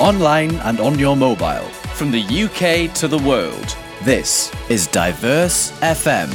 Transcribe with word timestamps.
online 0.00 0.54
and 0.60 0.80
on 0.80 0.98
your 0.98 1.16
mobile. 1.16 1.66
From 1.94 2.10
the 2.10 2.22
UK 2.22 2.94
to 2.94 3.08
the 3.08 3.18
world, 3.18 3.76
this 4.04 4.52
is 4.68 4.86
Diverse 4.86 5.72
FM. 5.80 6.28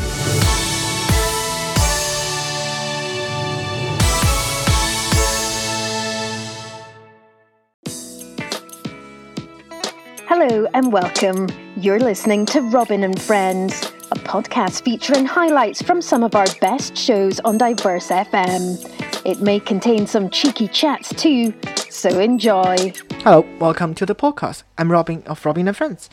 Hello 10.28 10.68
and 10.74 10.92
welcome. 10.92 11.48
You're 11.78 12.00
listening 12.00 12.46
to 12.48 12.62
Robin 12.62 13.04
and 13.04 13.22
Friends, 13.22 13.82
a 14.12 14.16
podcast 14.16 14.84
featuring 14.84 15.26
highlights 15.26 15.82
from 15.82 16.02
some 16.02 16.24
of 16.24 16.36
our 16.36 16.48
best 16.60 16.98
shows 16.98 17.40
on 17.42 17.58
Diverse 17.58 18.10
FM. 18.10 19.26
It 19.26 19.42
may 19.42 19.62
contain 19.62 20.06
some 20.06 20.30
cheeky 20.30 20.68
chats 20.68 21.14
too, 21.14 21.54
so 21.90 22.20
enjoy. 22.20 22.94
Hello, 23.24 23.46
welcome 23.58 23.96
to 23.96 24.06
the 24.06 24.16
podcast. 24.16 24.64
I'm 24.78 24.92
Robin 24.92 25.24
of 25.28 25.46
Robin 25.46 25.70
and 25.70 25.78
Friends. 25.78 26.10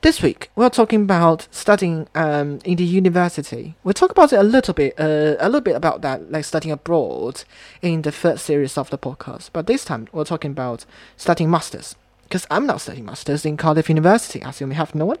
This 0.00 0.22
week 0.22 0.50
we're 0.56 0.70
talking 0.70 1.02
about 1.02 1.48
studying 1.50 2.08
um, 2.14 2.60
in 2.64 2.76
the 2.76 2.84
university. 2.84 3.74
We'll 3.84 3.92
talk 3.92 4.10
about 4.10 4.32
it 4.32 4.38
a 4.38 4.42
little 4.42 4.72
bit, 4.72 4.98
uh, 4.98 5.36
a 5.38 5.50
little 5.50 5.60
bit 5.60 5.76
about 5.76 6.00
that, 6.00 6.32
like 6.32 6.46
studying 6.46 6.72
abroad, 6.72 7.44
in 7.82 8.00
the 8.00 8.10
first 8.10 8.46
series 8.46 8.78
of 8.78 8.88
the 8.88 8.96
podcast. 8.96 9.50
But 9.52 9.66
this 9.66 9.84
time 9.84 10.08
we're 10.12 10.24
talking 10.24 10.52
about 10.52 10.86
studying 11.18 11.50
masters 11.50 11.94
because 12.26 12.44
I'm 12.50 12.66
not 12.66 12.80
studying 12.80 13.04
masters 13.04 13.46
in 13.46 13.56
Cardiff 13.56 13.88
University, 13.88 14.42
as 14.42 14.60
you 14.60 14.66
may 14.66 14.74
have 14.74 14.96
known. 14.96 15.16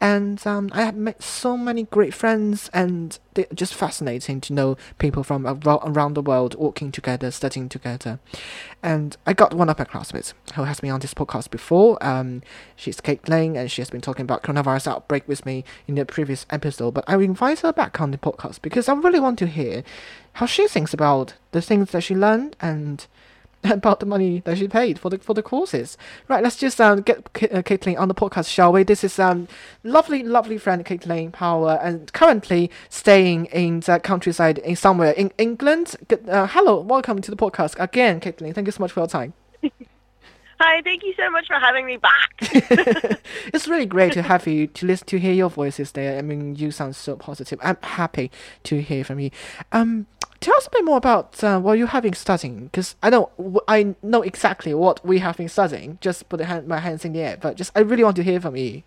And 0.00 0.44
um, 0.46 0.70
I 0.72 0.82
have 0.82 0.96
met 0.96 1.22
so 1.22 1.58
many 1.58 1.82
great 1.84 2.14
friends, 2.14 2.70
and 2.72 3.18
they're 3.34 3.46
just 3.52 3.74
fascinating 3.74 4.40
to 4.42 4.54
know 4.54 4.78
people 4.98 5.22
from 5.22 5.46
around 5.46 6.14
the 6.14 6.22
world 6.22 6.54
working 6.54 6.90
together, 6.90 7.30
studying 7.30 7.68
together. 7.68 8.18
And 8.82 9.14
I 9.26 9.34
got 9.34 9.52
one 9.52 9.68
of 9.68 9.78
my 9.78 9.84
classmates 9.84 10.32
who 10.54 10.62
has 10.62 10.80
been 10.80 10.90
on 10.90 11.00
this 11.00 11.12
podcast 11.12 11.50
before. 11.50 12.02
Um, 12.02 12.42
she's 12.76 13.00
Caitlin, 13.02 13.54
and 13.54 13.70
she 13.70 13.82
has 13.82 13.90
been 13.90 14.00
talking 14.00 14.22
about 14.22 14.42
coronavirus 14.42 14.86
outbreak 14.86 15.28
with 15.28 15.44
me 15.44 15.64
in 15.86 15.96
the 15.96 16.06
previous 16.06 16.46
episode. 16.48 16.94
But 16.94 17.04
I 17.06 17.16
will 17.16 17.24
invite 17.24 17.60
her 17.60 17.74
back 17.74 18.00
on 18.00 18.10
the 18.10 18.18
podcast 18.18 18.62
because 18.62 18.88
I 18.88 18.94
really 18.94 19.20
want 19.20 19.38
to 19.40 19.46
hear 19.46 19.84
how 20.34 20.46
she 20.46 20.66
thinks 20.66 20.94
about 20.94 21.34
the 21.52 21.60
things 21.60 21.90
that 21.90 22.00
she 22.00 22.14
learned 22.14 22.56
and 22.58 23.06
about 23.64 24.00
the 24.00 24.06
money 24.06 24.40
that 24.44 24.58
she 24.58 24.68
paid 24.68 24.98
for 24.98 25.10
the 25.10 25.18
for 25.18 25.34
the 25.34 25.42
courses. 25.42 25.96
Right, 26.28 26.42
let's 26.42 26.56
just 26.56 26.80
um, 26.80 27.02
get 27.02 27.32
K- 27.32 27.48
uh, 27.48 27.62
Caitlin 27.62 27.98
on 27.98 28.08
the 28.08 28.14
podcast, 28.14 28.48
shall 28.48 28.72
we? 28.72 28.82
This 28.82 29.02
is 29.02 29.18
um 29.18 29.48
lovely, 29.82 30.22
lovely 30.22 30.58
friend 30.58 30.84
Caitlin 30.84 31.32
Power, 31.32 31.78
and 31.82 32.12
currently 32.12 32.70
staying 32.88 33.46
in 33.46 33.80
the 33.80 33.98
countryside 33.98 34.58
in 34.58 34.76
somewhere 34.76 35.12
in 35.12 35.32
England. 35.38 35.96
Uh, 36.28 36.46
hello, 36.46 36.80
welcome 36.80 37.20
to 37.20 37.30
the 37.30 37.36
podcast 37.36 37.78
again, 37.80 38.20
Caitlin. 38.20 38.54
Thank 38.54 38.68
you 38.68 38.72
so 38.72 38.82
much 38.82 38.92
for 38.92 39.00
your 39.00 39.08
time. 39.08 39.34
Hi, 40.60 40.82
thank 40.82 41.04
you 41.04 41.14
so 41.16 41.30
much 41.30 41.46
for 41.46 41.54
having 41.54 41.86
me 41.86 41.98
back. 41.98 43.20
it's 43.54 43.68
really 43.68 43.86
great 43.86 44.12
to 44.14 44.22
have 44.22 44.44
you 44.48 44.66
to 44.66 44.86
listen 44.86 45.06
to 45.06 45.18
hear 45.18 45.32
your 45.32 45.50
voices 45.50 45.92
there. 45.92 46.18
I 46.18 46.22
mean, 46.22 46.56
you 46.56 46.72
sound 46.72 46.96
so 46.96 47.14
positive. 47.14 47.60
I'm 47.62 47.76
happy 47.80 48.32
to 48.64 48.82
hear 48.82 49.04
from 49.04 49.20
you. 49.20 49.30
Um, 49.70 50.08
tell 50.40 50.56
us 50.56 50.66
a 50.66 50.70
bit 50.70 50.84
more 50.84 50.96
about 50.96 51.42
uh, 51.42 51.58
what 51.58 51.78
you're 51.78 51.88
having 51.88 52.14
studying, 52.14 52.64
because 52.66 52.96
I 53.02 53.10
know 53.10 53.30
I 53.66 53.94
know 54.02 54.22
exactly 54.22 54.74
what 54.74 55.04
we 55.04 55.18
have 55.18 55.36
been 55.36 55.48
studying. 55.48 55.98
Just 56.00 56.28
put 56.28 56.40
hand, 56.40 56.68
my 56.68 56.78
hands 56.78 57.04
in 57.04 57.12
the 57.12 57.20
air, 57.20 57.36
but 57.40 57.56
just 57.56 57.72
I 57.74 57.80
really 57.80 58.04
want 58.04 58.16
to 58.16 58.22
hear 58.22 58.40
from 58.40 58.56
you. 58.56 58.82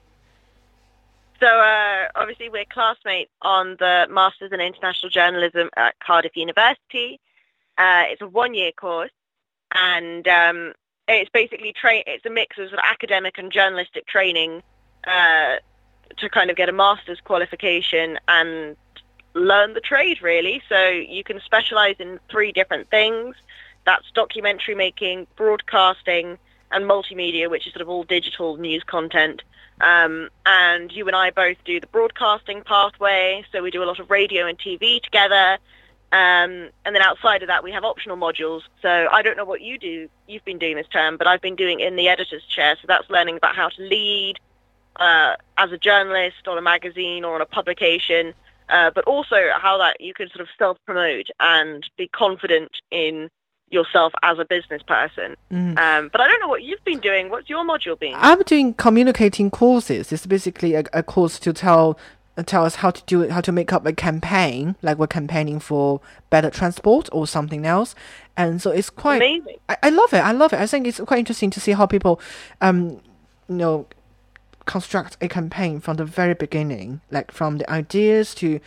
So 1.39 1.47
uh, 1.47 2.07
obviously 2.15 2.49
we're 2.49 2.65
classmates 2.65 3.31
on 3.41 3.75
the 3.79 4.07
Masters 4.09 4.51
in 4.51 4.61
International 4.61 5.09
Journalism 5.09 5.69
at 5.75 5.99
Cardiff 5.99 6.37
University. 6.37 7.19
Uh, 7.77 8.03
it's 8.07 8.21
a 8.21 8.27
one-year 8.27 8.71
course, 8.73 9.11
and 9.73 10.27
um, 10.27 10.73
it's 11.07 11.31
basically 11.31 11.73
tra- 11.73 12.03
it's 12.05 12.25
a 12.25 12.29
mix 12.29 12.59
of, 12.59 12.69
sort 12.69 12.79
of 12.79 12.85
academic 12.85 13.39
and 13.39 13.51
journalistic 13.51 14.05
training 14.05 14.61
uh, 15.07 15.55
to 16.17 16.29
kind 16.29 16.51
of 16.51 16.55
get 16.55 16.69
a 16.69 16.71
master's 16.71 17.19
qualification 17.21 18.19
and 18.27 18.77
learn 19.33 19.73
the 19.73 19.81
trade 19.81 20.21
really. 20.21 20.61
So 20.69 20.87
you 20.87 21.23
can 21.23 21.39
specialize 21.41 21.95
in 21.99 22.19
three 22.29 22.51
different 22.51 22.89
things. 22.89 23.35
That's 23.85 24.09
documentary 24.13 24.75
making, 24.75 25.27
broadcasting, 25.35 26.37
and 26.71 26.85
multimedia, 26.85 27.49
which 27.49 27.67
is 27.67 27.73
sort 27.73 27.81
of 27.81 27.89
all 27.89 28.03
digital 28.03 28.57
news 28.57 28.83
content. 28.83 29.41
Um, 29.81 30.29
and 30.45 30.91
you 30.91 31.07
and 31.07 31.15
I 31.15 31.31
both 31.31 31.57
do 31.65 31.79
the 31.79 31.87
broadcasting 31.87 32.61
pathway, 32.63 33.43
so 33.51 33.63
we 33.63 33.71
do 33.71 33.83
a 33.83 33.85
lot 33.85 33.99
of 33.99 34.09
radio 34.11 34.45
and 34.45 34.57
TV 34.57 35.01
together. 35.01 35.57
Um, 36.11 36.69
and 36.85 36.93
then 36.93 37.01
outside 37.01 37.41
of 37.41 37.47
that, 37.47 37.63
we 37.63 37.71
have 37.71 37.83
optional 37.83 38.17
modules. 38.17 38.61
So 38.81 39.07
I 39.11 39.21
don't 39.21 39.37
know 39.37 39.45
what 39.45 39.61
you 39.61 39.77
do. 39.77 40.09
You've 40.27 40.45
been 40.45 40.59
doing 40.59 40.75
this 40.75 40.87
term, 40.87 41.17
but 41.17 41.25
I've 41.25 41.41
been 41.41 41.55
doing 41.55 41.79
in 41.79 41.95
the 41.95 42.09
editor's 42.09 42.43
chair. 42.43 42.75
So 42.75 42.85
that's 42.87 43.09
learning 43.09 43.37
about 43.37 43.55
how 43.55 43.69
to 43.69 43.81
lead 43.81 44.39
uh, 44.97 45.35
as 45.57 45.71
a 45.71 45.77
journalist 45.77 46.47
on 46.47 46.57
a 46.57 46.61
magazine 46.61 47.23
or 47.23 47.35
on 47.35 47.41
a 47.41 47.45
publication, 47.45 48.33
uh, 48.71 48.89
but 48.95 49.03
also 49.05 49.35
how 49.61 49.77
that 49.77 49.99
you 49.99 50.13
can 50.13 50.29
sort 50.29 50.41
of 50.41 50.47
self-promote 50.57 51.27
and 51.39 51.87
be 51.97 52.07
confident 52.07 52.71
in 52.89 53.29
yourself 53.69 54.13
as 54.23 54.37
a 54.39 54.45
business 54.45 54.81
person. 54.83 55.35
Mm. 55.51 55.77
Um, 55.77 56.09
but 56.11 56.21
I 56.21 56.27
don't 56.27 56.41
know 56.41 56.47
what 56.47 56.63
you've 56.63 56.83
been 56.83 56.99
doing. 56.99 57.29
What's 57.29 57.49
your 57.49 57.63
module 57.63 57.97
been? 57.97 58.13
I'm 58.15 58.41
doing 58.43 58.73
communicating 58.73 59.49
courses. 59.49 60.11
It's 60.11 60.25
basically 60.25 60.73
a, 60.75 60.83
a 60.93 61.03
course 61.03 61.39
to 61.39 61.53
tell 61.53 61.97
tell 62.45 62.65
us 62.65 62.75
how 62.75 62.89
to 62.89 63.03
do 63.05 63.21
it, 63.21 63.29
how 63.29 63.41
to 63.41 63.51
make 63.51 63.71
up 63.73 63.85
a 63.85 63.93
campaign, 63.93 64.75
like 64.81 64.97
we're 64.97 65.05
campaigning 65.05 65.59
for 65.59 66.01
better 66.29 66.49
transport 66.49 67.09
or 67.11 67.27
something 67.27 67.65
else. 67.65 67.93
And 68.35 68.61
so 68.61 68.71
it's 68.71 68.89
quite 68.89 69.17
amazing. 69.17 69.57
I, 69.69 69.77
I 69.83 69.89
love 69.89 70.13
it. 70.13 70.19
I 70.19 70.31
love 70.31 70.53
it. 70.53 70.59
I 70.59 70.65
think 70.65 70.87
it's 70.87 70.99
quite 71.01 71.19
interesting 71.19 71.51
to 71.51 71.59
see 71.59 71.73
how 71.73 71.85
people, 71.85 72.19
um, 72.61 73.01
you 73.47 73.55
know, 73.55 73.85
construct 74.65 75.17
a 75.21 75.27
campaign 75.27 75.79
from 75.79 75.97
the 75.97 76.05
very 76.05 76.33
beginning, 76.33 77.01
like 77.11 77.31
from 77.31 77.57
the 77.57 77.69
ideas 77.69 78.35
to 78.35 78.59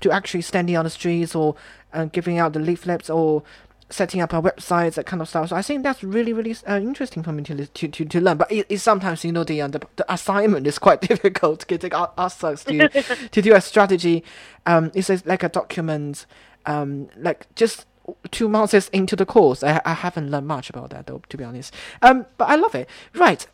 to 0.00 0.10
actually 0.12 0.42
standing 0.42 0.76
on 0.76 0.84
the 0.84 0.90
streets 0.90 1.34
or 1.34 1.56
uh, 1.92 2.04
giving 2.04 2.38
out 2.38 2.52
the 2.52 2.60
leaflets 2.60 3.10
or 3.10 3.42
setting 3.90 4.20
up 4.20 4.32
our 4.32 4.40
websites, 4.40 4.94
that 4.94 5.06
kind 5.06 5.20
of 5.20 5.28
stuff. 5.28 5.48
So 5.48 5.56
I 5.56 5.62
think 5.62 5.82
that's 5.82 6.02
really, 6.02 6.32
really 6.32 6.54
uh, 6.66 6.76
interesting 6.76 7.22
for 7.22 7.32
me 7.32 7.42
to, 7.44 7.66
to, 7.66 7.88
to, 7.88 8.04
to 8.04 8.20
learn. 8.20 8.38
But 8.38 8.50
it, 8.50 8.66
it's 8.68 8.82
sometimes, 8.82 9.24
you 9.24 9.32
know, 9.32 9.44
the, 9.44 9.60
uh, 9.60 9.68
the, 9.68 9.80
the 9.96 10.12
assignment 10.12 10.66
is 10.66 10.78
quite 10.78 11.00
difficult 11.08 11.60
to 11.60 11.76
get 11.76 11.92
us 11.94 12.38
to, 12.38 12.88
to 12.88 13.42
do 13.42 13.54
a 13.54 13.60
strategy. 13.60 14.24
Um, 14.64 14.92
it's 14.94 15.08
like 15.26 15.42
a 15.42 15.48
document, 15.48 16.24
um, 16.66 17.08
like 17.16 17.52
just 17.56 17.86
two 18.30 18.48
months 18.48 18.88
into 18.90 19.16
the 19.16 19.26
course. 19.26 19.62
I, 19.62 19.80
I 19.84 19.94
haven't 19.94 20.30
learned 20.30 20.46
much 20.46 20.70
about 20.70 20.90
that, 20.90 21.06
though, 21.06 21.22
to 21.28 21.36
be 21.36 21.44
honest. 21.44 21.74
Um, 22.00 22.26
but 22.38 22.48
I 22.48 22.54
love 22.54 22.74
it. 22.74 22.88
Right. 23.14 23.46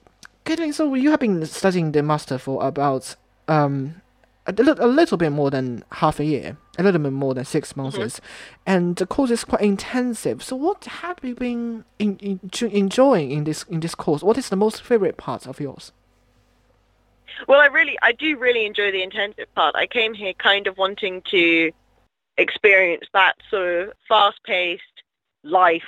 Caitlin, 0.46 0.72
so 0.72 0.94
you 0.94 1.10
have 1.10 1.18
been 1.18 1.44
studying 1.44 1.90
the 1.90 2.04
master 2.04 2.38
for 2.38 2.64
about 2.64 3.16
um, 3.48 4.00
a, 4.46 4.54
a 4.56 4.86
little 4.86 5.18
bit 5.18 5.32
more 5.32 5.50
than 5.50 5.82
half 5.90 6.20
a 6.20 6.24
year, 6.24 6.56
a 6.78 6.84
little 6.84 7.00
bit 7.00 7.12
more 7.12 7.34
than 7.34 7.44
six 7.44 7.74
months, 7.74 7.98
mm-hmm. 7.98 8.24
and 8.64 8.94
the 8.94 9.06
course 9.06 9.32
is 9.32 9.42
quite 9.42 9.62
intensive. 9.62 10.44
So, 10.44 10.54
what 10.54 10.84
have 10.84 11.18
you 11.22 11.34
been 11.34 11.84
in, 11.98 12.16
in, 12.18 12.38
enjoying 12.62 13.32
in 13.32 13.42
this 13.42 13.64
in 13.64 13.80
this 13.80 13.96
course? 13.96 14.22
What 14.22 14.38
is 14.38 14.48
the 14.48 14.54
most 14.54 14.82
favorite 14.82 15.16
part 15.16 15.48
of 15.48 15.58
yours? 15.58 15.90
Well, 17.48 17.60
I 17.60 17.66
really, 17.66 17.98
I 18.00 18.12
do 18.12 18.38
really 18.38 18.64
enjoy 18.66 18.92
the 18.92 19.02
intensive 19.02 19.52
part. 19.56 19.74
I 19.74 19.88
came 19.88 20.14
here 20.14 20.32
kind 20.34 20.68
of 20.68 20.78
wanting 20.78 21.22
to 21.32 21.72
experience 22.38 23.06
that 23.12 23.34
sort 23.50 23.88
of 23.88 23.92
fast-paced 24.08 24.82
life 25.42 25.82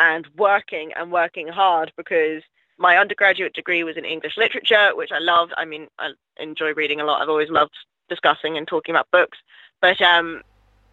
and 0.00 0.26
working 0.36 0.92
and 0.94 1.12
working 1.12 1.46
hard 1.46 1.92
because 1.96 2.42
my 2.78 2.98
undergraduate 2.98 3.54
degree 3.54 3.84
was 3.84 3.96
in 3.96 4.04
English 4.04 4.36
literature, 4.36 4.90
which 4.94 5.12
I 5.12 5.18
loved. 5.18 5.52
I 5.56 5.64
mean, 5.64 5.88
I 5.98 6.10
enjoy 6.38 6.74
reading 6.74 7.00
a 7.00 7.04
lot. 7.04 7.22
I've 7.22 7.28
always 7.28 7.50
loved 7.50 7.74
discussing 8.08 8.56
and 8.56 8.66
talking 8.66 8.94
about 8.94 9.10
books, 9.10 9.38
but 9.80 10.00
um, 10.02 10.42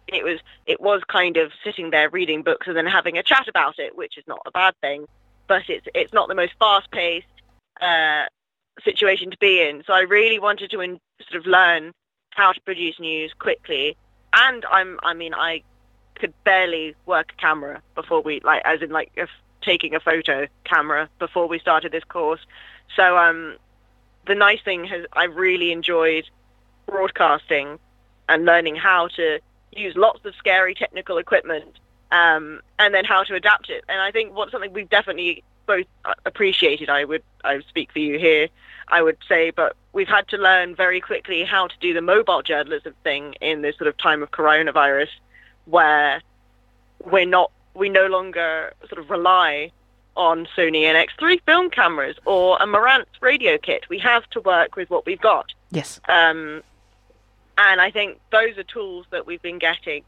it 0.06 0.24
was 0.24 0.40
it 0.66 0.80
was 0.80 1.02
kind 1.08 1.36
of 1.36 1.52
sitting 1.64 1.90
there 1.90 2.08
reading 2.10 2.42
books 2.42 2.66
and 2.66 2.76
then 2.76 2.86
having 2.86 3.18
a 3.18 3.22
chat 3.22 3.48
about 3.48 3.78
it, 3.78 3.96
which 3.96 4.16
is 4.16 4.24
not 4.26 4.40
a 4.46 4.50
bad 4.50 4.74
thing, 4.80 5.06
but 5.48 5.68
it's 5.68 5.86
it's 5.94 6.12
not 6.12 6.28
the 6.28 6.34
most 6.34 6.52
fast-paced 6.58 7.26
uh, 7.80 8.24
situation 8.84 9.30
to 9.30 9.38
be 9.38 9.60
in. 9.60 9.82
So 9.86 9.92
I 9.92 10.00
really 10.00 10.38
wanted 10.38 10.70
to 10.70 10.80
in, 10.80 11.00
sort 11.28 11.40
of 11.40 11.46
learn 11.46 11.92
how 12.30 12.52
to 12.52 12.60
produce 12.62 12.98
news 12.98 13.32
quickly, 13.38 13.96
and 14.34 14.64
I'm 14.70 14.98
I 15.02 15.14
mean 15.14 15.34
I 15.34 15.62
could 16.14 16.32
barely 16.44 16.94
work 17.06 17.32
a 17.32 17.40
camera 17.40 17.82
before 17.94 18.20
we 18.20 18.40
like 18.40 18.62
as 18.64 18.82
in 18.82 18.90
like 18.90 19.10
if 19.16 19.28
taking 19.62 19.94
a 19.94 20.00
photo 20.00 20.46
camera 20.64 21.08
before 21.18 21.46
we 21.48 21.58
started 21.58 21.92
this 21.92 22.04
course. 22.04 22.40
So 22.96 23.16
um, 23.16 23.56
the 24.26 24.34
nice 24.34 24.60
thing 24.62 24.84
has 24.84 25.06
I 25.12 25.24
really 25.24 25.72
enjoyed 25.72 26.28
broadcasting 26.86 27.78
and 28.28 28.44
learning 28.44 28.76
how 28.76 29.08
to 29.08 29.40
use 29.72 29.96
lots 29.96 30.24
of 30.24 30.34
scary 30.36 30.74
technical 30.74 31.18
equipment 31.18 31.78
um, 32.10 32.60
and 32.78 32.94
then 32.94 33.04
how 33.04 33.24
to 33.24 33.34
adapt 33.34 33.70
it. 33.70 33.84
And 33.88 34.00
I 34.00 34.10
think 34.10 34.34
what's 34.34 34.52
something 34.52 34.72
we've 34.72 34.90
definitely 34.90 35.42
both 35.66 35.86
appreciated, 36.26 36.90
I 36.90 37.04
would 37.04 37.22
I 37.44 37.56
would 37.56 37.66
speak 37.68 37.92
for 37.92 37.98
you 37.98 38.18
here, 38.18 38.48
I 38.88 39.02
would 39.02 39.18
say, 39.28 39.50
but 39.50 39.76
we've 39.92 40.08
had 40.08 40.28
to 40.28 40.36
learn 40.36 40.74
very 40.74 41.00
quickly 41.00 41.44
how 41.44 41.68
to 41.68 41.74
do 41.80 41.94
the 41.94 42.02
mobile 42.02 42.42
journalism 42.42 42.94
thing 43.02 43.34
in 43.40 43.62
this 43.62 43.76
sort 43.76 43.88
of 43.88 43.96
time 43.96 44.22
of 44.22 44.30
coronavirus 44.30 45.08
where 45.64 46.20
we're 47.04 47.26
not 47.26 47.50
we 47.74 47.88
no 47.88 48.06
longer 48.06 48.72
sort 48.88 48.98
of 48.98 49.10
rely 49.10 49.72
on 50.16 50.46
Sony 50.56 50.82
NX3 50.82 51.40
film 51.46 51.70
cameras 51.70 52.16
or 52.26 52.56
a 52.60 52.66
Marantz 52.66 53.06
radio 53.20 53.56
kit. 53.56 53.88
We 53.88 53.98
have 54.00 54.28
to 54.30 54.40
work 54.40 54.76
with 54.76 54.90
what 54.90 55.06
we've 55.06 55.20
got. 55.20 55.52
Yes. 55.70 56.00
Um, 56.08 56.62
and 57.56 57.80
I 57.80 57.90
think 57.90 58.20
those 58.30 58.58
are 58.58 58.62
tools 58.62 59.06
that 59.10 59.26
we've 59.26 59.42
been 59.42 59.58
getting 59.58 60.02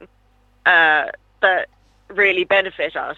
uh, 0.67 1.07
that 1.41 1.69
really 2.09 2.45
benefit 2.45 2.97
us. 2.97 3.17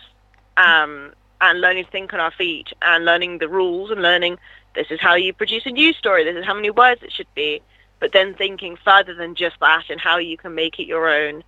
Um, 0.56 1.12
and 1.40 1.60
learning 1.60 1.84
to 1.84 1.90
think 1.90 2.14
on 2.14 2.20
our 2.20 2.31
feet 2.31 2.69
and 2.81 3.04
learning 3.04 3.38
the 3.38 3.48
rules 3.48 3.90
and 3.90 4.00
learning 4.00 4.38
this 4.75 4.87
is 4.90 5.00
how 5.00 5.14
you 5.14 5.32
produce 5.32 5.66
a 5.66 5.70
news 5.70 5.96
story, 5.96 6.25
this 6.25 6.37
is 6.37 6.44
how 6.44 6.54
many 6.54 6.70
words 6.70 7.02
it 7.02 7.12
should 7.12 7.32
be, 7.34 7.60
but 7.98 8.12
then 8.12 8.34
thinking 8.34 8.76
further 8.84 9.14
than 9.14 9.34
just 9.34 9.58
that 9.60 9.84
and 9.88 10.00
how 10.00 10.19
you 10.19 10.37
can 10.37 10.54
make 10.54 10.78
it 10.78 10.87
your 10.87 11.08
own 11.08 11.43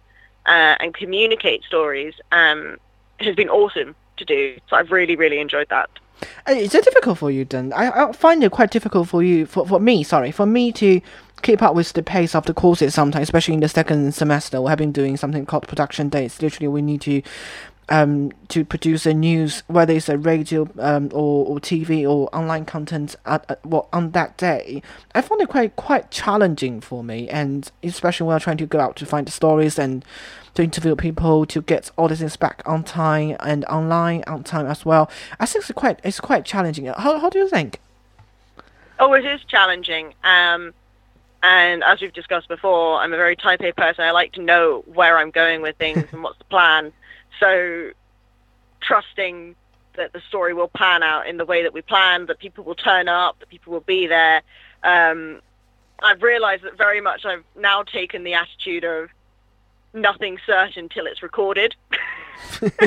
uh, 0.46 0.76
and 0.80 0.94
communicate 0.94 1.62
stories 1.64 2.14
um, 2.32 2.78
has 3.26 3.36
been 3.36 3.48
awesome 3.48 3.94
to 4.16 4.24
do. 4.24 4.58
So 4.68 4.76
I've 4.76 4.90
really, 4.90 5.16
really 5.16 5.40
enjoyed 5.40 5.68
that. 5.70 5.90
Uh, 6.48 6.52
Is 6.52 6.74
it 6.74 6.84
difficult 6.84 7.18
for 7.18 7.30
you 7.30 7.44
then? 7.44 7.72
I, 7.72 8.08
I 8.08 8.12
find 8.12 8.42
it 8.42 8.50
quite 8.50 8.70
difficult 8.70 9.08
for 9.08 9.22
you, 9.22 9.46
for, 9.46 9.66
for 9.66 9.80
me, 9.80 10.02
sorry, 10.02 10.32
for 10.32 10.46
me 10.46 10.72
to 10.72 11.00
keep 11.42 11.62
up 11.62 11.74
with 11.74 11.92
the 11.92 12.02
pace 12.02 12.34
of 12.34 12.46
the 12.46 12.54
courses 12.54 12.94
sometimes, 12.94 13.22
especially 13.22 13.54
in 13.54 13.60
the 13.60 13.68
second 13.68 14.12
semester. 14.12 14.60
We 14.60 14.68
have 14.68 14.78
been 14.78 14.90
doing 14.90 15.16
something 15.16 15.46
called 15.46 15.68
production 15.68 16.08
days. 16.08 16.42
Literally, 16.42 16.68
we 16.68 16.82
need 16.82 17.00
to 17.02 17.22
um, 17.88 18.32
to 18.48 18.64
produce 18.64 19.06
a 19.06 19.14
news, 19.14 19.62
whether 19.66 19.92
it's 19.94 20.08
a 20.08 20.18
radio 20.18 20.68
um, 20.78 21.10
or, 21.12 21.46
or 21.46 21.60
TV 21.60 22.08
or 22.08 22.34
online 22.34 22.64
content 22.64 23.16
at, 23.24 23.44
at, 23.50 23.64
well, 23.64 23.88
on 23.92 24.10
that 24.12 24.36
day. 24.36 24.82
I 25.14 25.22
found 25.22 25.40
it 25.40 25.48
quite 25.48 25.76
quite 25.76 26.10
challenging 26.10 26.80
for 26.80 27.02
me, 27.02 27.28
and 27.28 27.70
especially 27.82 28.26
when 28.26 28.34
I'm 28.34 28.40
trying 28.40 28.58
to 28.58 28.66
go 28.66 28.80
out 28.80 28.96
to 28.96 29.06
find 29.06 29.26
the 29.26 29.32
stories 29.32 29.78
and 29.78 30.04
to 30.54 30.62
interview 30.62 30.96
people 30.96 31.46
to 31.46 31.62
get 31.62 31.90
all 31.96 32.08
this 32.08 32.18
things 32.18 32.36
back 32.36 32.62
on 32.66 32.84
time 32.84 33.36
and 33.40 33.64
online 33.66 34.24
on 34.26 34.42
time 34.42 34.66
as 34.66 34.84
well. 34.84 35.10
I 35.40 35.46
think 35.46 35.64
it's 35.64 35.72
quite 35.72 36.00
it's 36.04 36.20
quite 36.20 36.44
challenging. 36.44 36.86
How 36.86 37.18
how 37.18 37.30
do 37.30 37.38
you 37.38 37.48
think? 37.48 37.80
Oh, 38.98 39.14
it 39.14 39.24
is 39.24 39.42
challenging. 39.44 40.14
Um, 40.24 40.74
and 41.42 41.84
as 41.84 42.00
we've 42.00 42.12
discussed 42.12 42.48
before, 42.48 42.98
I'm 42.98 43.12
a 43.12 43.16
very 43.16 43.36
type 43.36 43.60
A 43.62 43.72
person. 43.72 44.04
I 44.04 44.10
like 44.10 44.32
to 44.32 44.42
know 44.42 44.82
where 44.92 45.18
I'm 45.18 45.30
going 45.30 45.62
with 45.62 45.76
things 45.76 46.04
and 46.12 46.22
what's 46.22 46.38
the 46.38 46.44
plan. 46.44 46.92
So 47.40 47.90
trusting 48.80 49.54
that 49.96 50.12
the 50.12 50.20
story 50.28 50.54
will 50.54 50.68
pan 50.68 51.02
out 51.02 51.26
in 51.26 51.36
the 51.36 51.44
way 51.44 51.62
that 51.62 51.72
we 51.72 51.82
plan, 51.82 52.26
that 52.26 52.38
people 52.38 52.64
will 52.64 52.74
turn 52.74 53.08
up, 53.08 53.38
that 53.40 53.48
people 53.48 53.72
will 53.72 53.80
be 53.80 54.06
there. 54.06 54.42
Um, 54.82 55.40
I've 56.00 56.22
realized 56.22 56.62
that 56.62 56.78
very 56.78 57.00
much 57.00 57.24
I've 57.24 57.44
now 57.56 57.82
taken 57.82 58.22
the 58.22 58.34
attitude 58.34 58.84
of 58.84 59.10
nothing 59.92 60.38
certain 60.46 60.88
till 60.88 61.06
it's 61.06 61.22
recorded. 61.22 61.74
There's 62.60 62.78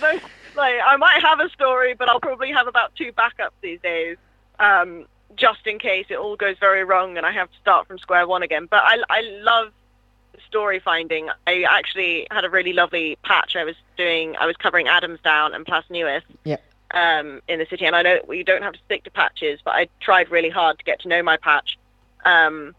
no, 0.00 0.20
like, 0.56 0.76
I 0.86 0.96
might 0.96 1.20
have 1.22 1.40
a 1.40 1.48
story, 1.50 1.94
but 1.94 2.08
I'll 2.08 2.20
probably 2.20 2.52
have 2.52 2.68
about 2.68 2.94
two 2.94 3.12
backups 3.12 3.50
these 3.60 3.80
days. 3.80 4.16
Um, 4.60 5.06
just 5.34 5.66
in 5.66 5.78
case 5.78 6.06
it 6.10 6.16
all 6.16 6.36
goes 6.36 6.56
very 6.58 6.84
wrong 6.84 7.16
and 7.16 7.24
I 7.24 7.32
have 7.32 7.50
to 7.50 7.58
start 7.60 7.86
from 7.88 7.98
square 7.98 8.26
one 8.26 8.42
again. 8.42 8.66
But 8.70 8.82
I, 8.84 8.98
I 9.08 9.22
love 9.42 9.72
story 10.50 10.80
finding. 10.80 11.28
I 11.46 11.62
actually 11.68 12.26
had 12.30 12.44
a 12.44 12.50
really 12.50 12.72
lovely 12.72 13.16
patch 13.24 13.54
I 13.56 13.64
was 13.64 13.76
doing. 13.96 14.36
I 14.36 14.46
was 14.46 14.56
covering 14.56 14.86
Adamsdown 14.86 15.54
and 15.54 15.64
Plas 15.64 15.84
Newydd 15.90 16.22
Yeah. 16.44 16.56
um, 16.90 17.40
in 17.48 17.60
the 17.60 17.66
city. 17.66 17.86
And 17.86 17.94
I 17.94 18.02
know 18.02 18.18
we 18.26 18.42
don't 18.42 18.62
have 18.62 18.72
to 18.72 18.80
stick 18.84 19.04
to 19.04 19.10
patches, 19.10 19.60
but 19.64 19.74
I 19.74 19.88
tried 20.00 20.28
really 20.30 20.50
hard 20.50 20.78
to 20.78 20.84
get 20.84 21.00
to 21.02 21.08
know 21.08 21.22
my 21.22 21.36
patch. 21.36 21.78
Um, 22.24 22.74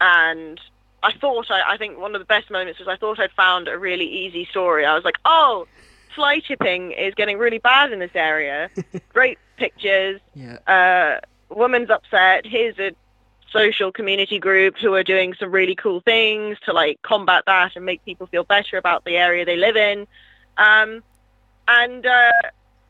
and 0.00 0.60
I 1.04 1.12
thought, 1.12 1.50
I, 1.50 1.74
I 1.74 1.76
think 1.76 1.98
one 1.98 2.14
of 2.14 2.20
the 2.20 2.26
best 2.26 2.50
moments 2.50 2.80
was 2.80 2.88
I 2.88 2.96
thought 2.96 3.20
I'd 3.20 3.30
found 3.32 3.68
a 3.68 3.78
really 3.78 4.06
easy 4.06 4.44
story. 4.46 4.84
I 4.84 4.94
was 4.94 5.04
like, 5.04 5.16
oh, 5.24 5.66
fly 6.14 6.40
tipping 6.40 6.90
is 6.92 7.14
getting 7.14 7.38
really 7.38 7.58
bad 7.58 7.92
in 7.92 8.00
this 8.00 8.10
area. 8.14 8.68
Great 9.12 9.38
pictures. 9.56 10.20
Yeah. 10.34 10.58
Uh, 10.66 11.20
woman's 11.54 11.88
upset. 11.90 12.44
Here's 12.46 12.78
a 12.80 12.92
social 13.52 13.92
community 13.92 14.38
group 14.38 14.78
who 14.78 14.94
are 14.94 15.02
doing 15.02 15.34
some 15.38 15.50
really 15.50 15.74
cool 15.74 16.00
things 16.00 16.58
to 16.64 16.72
like 16.72 17.00
combat 17.02 17.44
that 17.46 17.76
and 17.76 17.84
make 17.84 18.04
people 18.04 18.26
feel 18.26 18.44
better 18.44 18.76
about 18.76 19.04
the 19.04 19.16
area 19.16 19.44
they 19.44 19.56
live 19.56 19.76
in. 19.76 20.06
Um, 20.56 21.02
and 21.68 22.06
uh, 22.06 22.30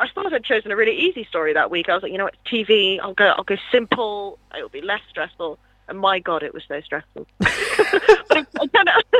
I 0.00 0.08
thought 0.08 0.32
I'd 0.32 0.44
chosen 0.44 0.70
a 0.72 0.76
really 0.76 0.96
easy 0.96 1.24
story 1.24 1.52
that 1.52 1.70
week. 1.70 1.88
I 1.88 1.94
was 1.94 2.02
like, 2.02 2.12
you 2.12 2.18
know, 2.18 2.26
it's 2.26 2.38
TV. 2.46 2.98
I'll 3.00 3.14
go. 3.14 3.28
I'll 3.28 3.44
go 3.44 3.56
simple. 3.70 4.38
It'll 4.56 4.68
be 4.68 4.80
less 4.80 5.02
stressful. 5.08 5.58
And 5.88 5.98
my 5.98 6.18
God, 6.18 6.42
it 6.42 6.54
was 6.54 6.62
so 6.66 6.80
stressful. 6.80 7.26
but, 7.38 7.48
it, 7.50 8.46
it 8.54 8.72
turned 8.72 8.88
out, 8.88 9.04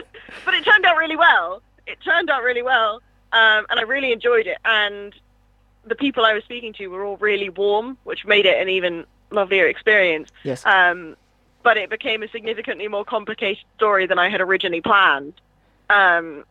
but 0.45 0.55
it 0.55 0.65
turned 0.65 0.85
out 0.85 0.97
really 0.97 1.17
well. 1.17 1.63
It 1.87 1.99
turned 2.05 2.31
out 2.31 2.43
really 2.43 2.63
well, 2.63 2.97
um, 3.33 3.67
and 3.69 3.79
I 3.79 3.83
really 3.83 4.13
enjoyed 4.13 4.47
it. 4.47 4.59
And 4.65 5.15
the 5.85 5.97
people 5.97 6.25
I 6.25 6.33
was 6.33 6.45
speaking 6.45 6.73
to 6.75 6.87
were 6.87 7.05
all 7.05 7.17
really 7.17 7.49
warm, 7.49 7.99
which 8.05 8.25
made 8.25 8.47
it 8.47 8.61
an 8.61 8.69
even 8.69 9.05
lovelier 9.31 9.67
experience. 9.67 10.31
Yes. 10.45 10.65
Um, 10.65 11.17
but 11.63 11.77
it 11.77 11.91
became 11.91 12.23
a 12.23 12.29
significantly 12.29 12.89
more 12.89 13.05
complicated 13.05 13.65
story 13.77 14.07
than 14.07 14.19
I 14.19 14.29
had 14.29 14.41
originally 14.41 14.81
planned, 14.81 15.35
um, 15.91 16.45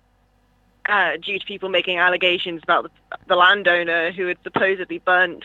uh, 0.86 1.18
due 1.18 1.40
to 1.40 1.46
people 1.46 1.70
making 1.70 1.98
allegations 1.98 2.62
about 2.64 2.84
the, 2.84 3.18
the 3.28 3.36
landowner 3.36 4.12
who 4.12 4.28
had 4.28 4.38
supposedly 4.44 5.00
burnt 5.00 5.44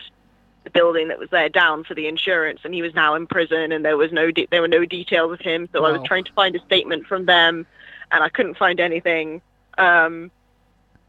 the 0.63 0.69
building 0.71 1.07
that 1.07 1.19
was 1.19 1.29
there 1.29 1.49
down 1.49 1.83
for 1.83 1.93
the 1.93 2.07
insurance, 2.07 2.61
and 2.63 2.73
he 2.73 2.81
was 2.81 2.93
now 2.93 3.15
in 3.15 3.25
prison, 3.25 3.71
and 3.71 3.85
there 3.85 3.97
was 3.97 4.11
no 4.11 4.31
de- 4.31 4.47
there 4.51 4.61
were 4.61 4.67
no 4.67 4.83
details 4.85 5.31
of 5.31 5.39
him. 5.39 5.69
So 5.71 5.85
I 5.85 5.91
was 5.91 6.01
trying 6.05 6.25
to 6.25 6.33
find 6.33 6.55
a 6.55 6.59
statement 6.65 7.07
from 7.07 7.25
them, 7.25 7.65
and 8.11 8.23
I 8.23 8.29
couldn't 8.29 8.57
find 8.57 8.79
anything. 8.79 9.41
Um, 9.77 10.29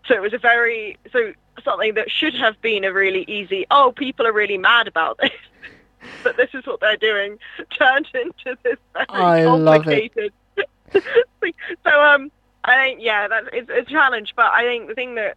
so 0.06 0.14
it 0.14 0.22
was 0.22 0.32
a 0.32 0.38
very 0.38 0.96
so 1.12 1.32
something 1.64 1.94
that 1.94 2.10
should 2.10 2.34
have 2.34 2.60
been 2.62 2.84
a 2.84 2.92
really 2.92 3.24
easy. 3.26 3.66
Oh, 3.70 3.92
people 3.92 4.26
are 4.26 4.32
really 4.32 4.58
mad 4.58 4.86
about 4.86 5.18
this. 5.18 5.32
But 6.22 6.36
this 6.36 6.50
is 6.54 6.66
what 6.66 6.80
they're 6.80 6.96
doing. 6.96 7.38
Turned 7.78 8.08
into 8.14 8.56
this 8.62 8.78
very 8.94 9.06
I 9.08 9.44
complicated. 9.44 10.32
thing. 11.40 11.54
so 11.84 12.02
um, 12.02 12.30
I 12.64 12.76
think 12.76 13.00
yeah, 13.02 13.28
that 13.28 13.44
it's 13.52 13.70
a 13.70 13.82
challenge. 13.82 14.34
But 14.36 14.52
I 14.52 14.62
think 14.62 14.88
the 14.88 14.94
thing 14.94 15.14
that 15.16 15.36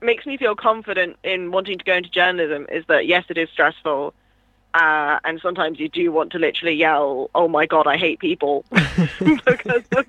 makes 0.00 0.26
me 0.26 0.36
feel 0.36 0.54
confident 0.54 1.16
in 1.22 1.50
wanting 1.50 1.78
to 1.78 1.84
go 1.84 1.94
into 1.94 2.10
journalism 2.10 2.66
is 2.70 2.84
that 2.88 3.06
yes, 3.06 3.24
it 3.28 3.38
is 3.38 3.48
stressful, 3.50 4.14
uh, 4.74 5.18
and 5.24 5.40
sometimes 5.40 5.78
you 5.78 5.88
do 5.88 6.10
want 6.10 6.32
to 6.32 6.38
literally 6.38 6.74
yell, 6.74 7.30
"Oh 7.34 7.48
my 7.48 7.66
god, 7.66 7.86
I 7.86 7.96
hate 7.96 8.18
people," 8.18 8.64
because 8.70 9.82
of, 9.92 10.06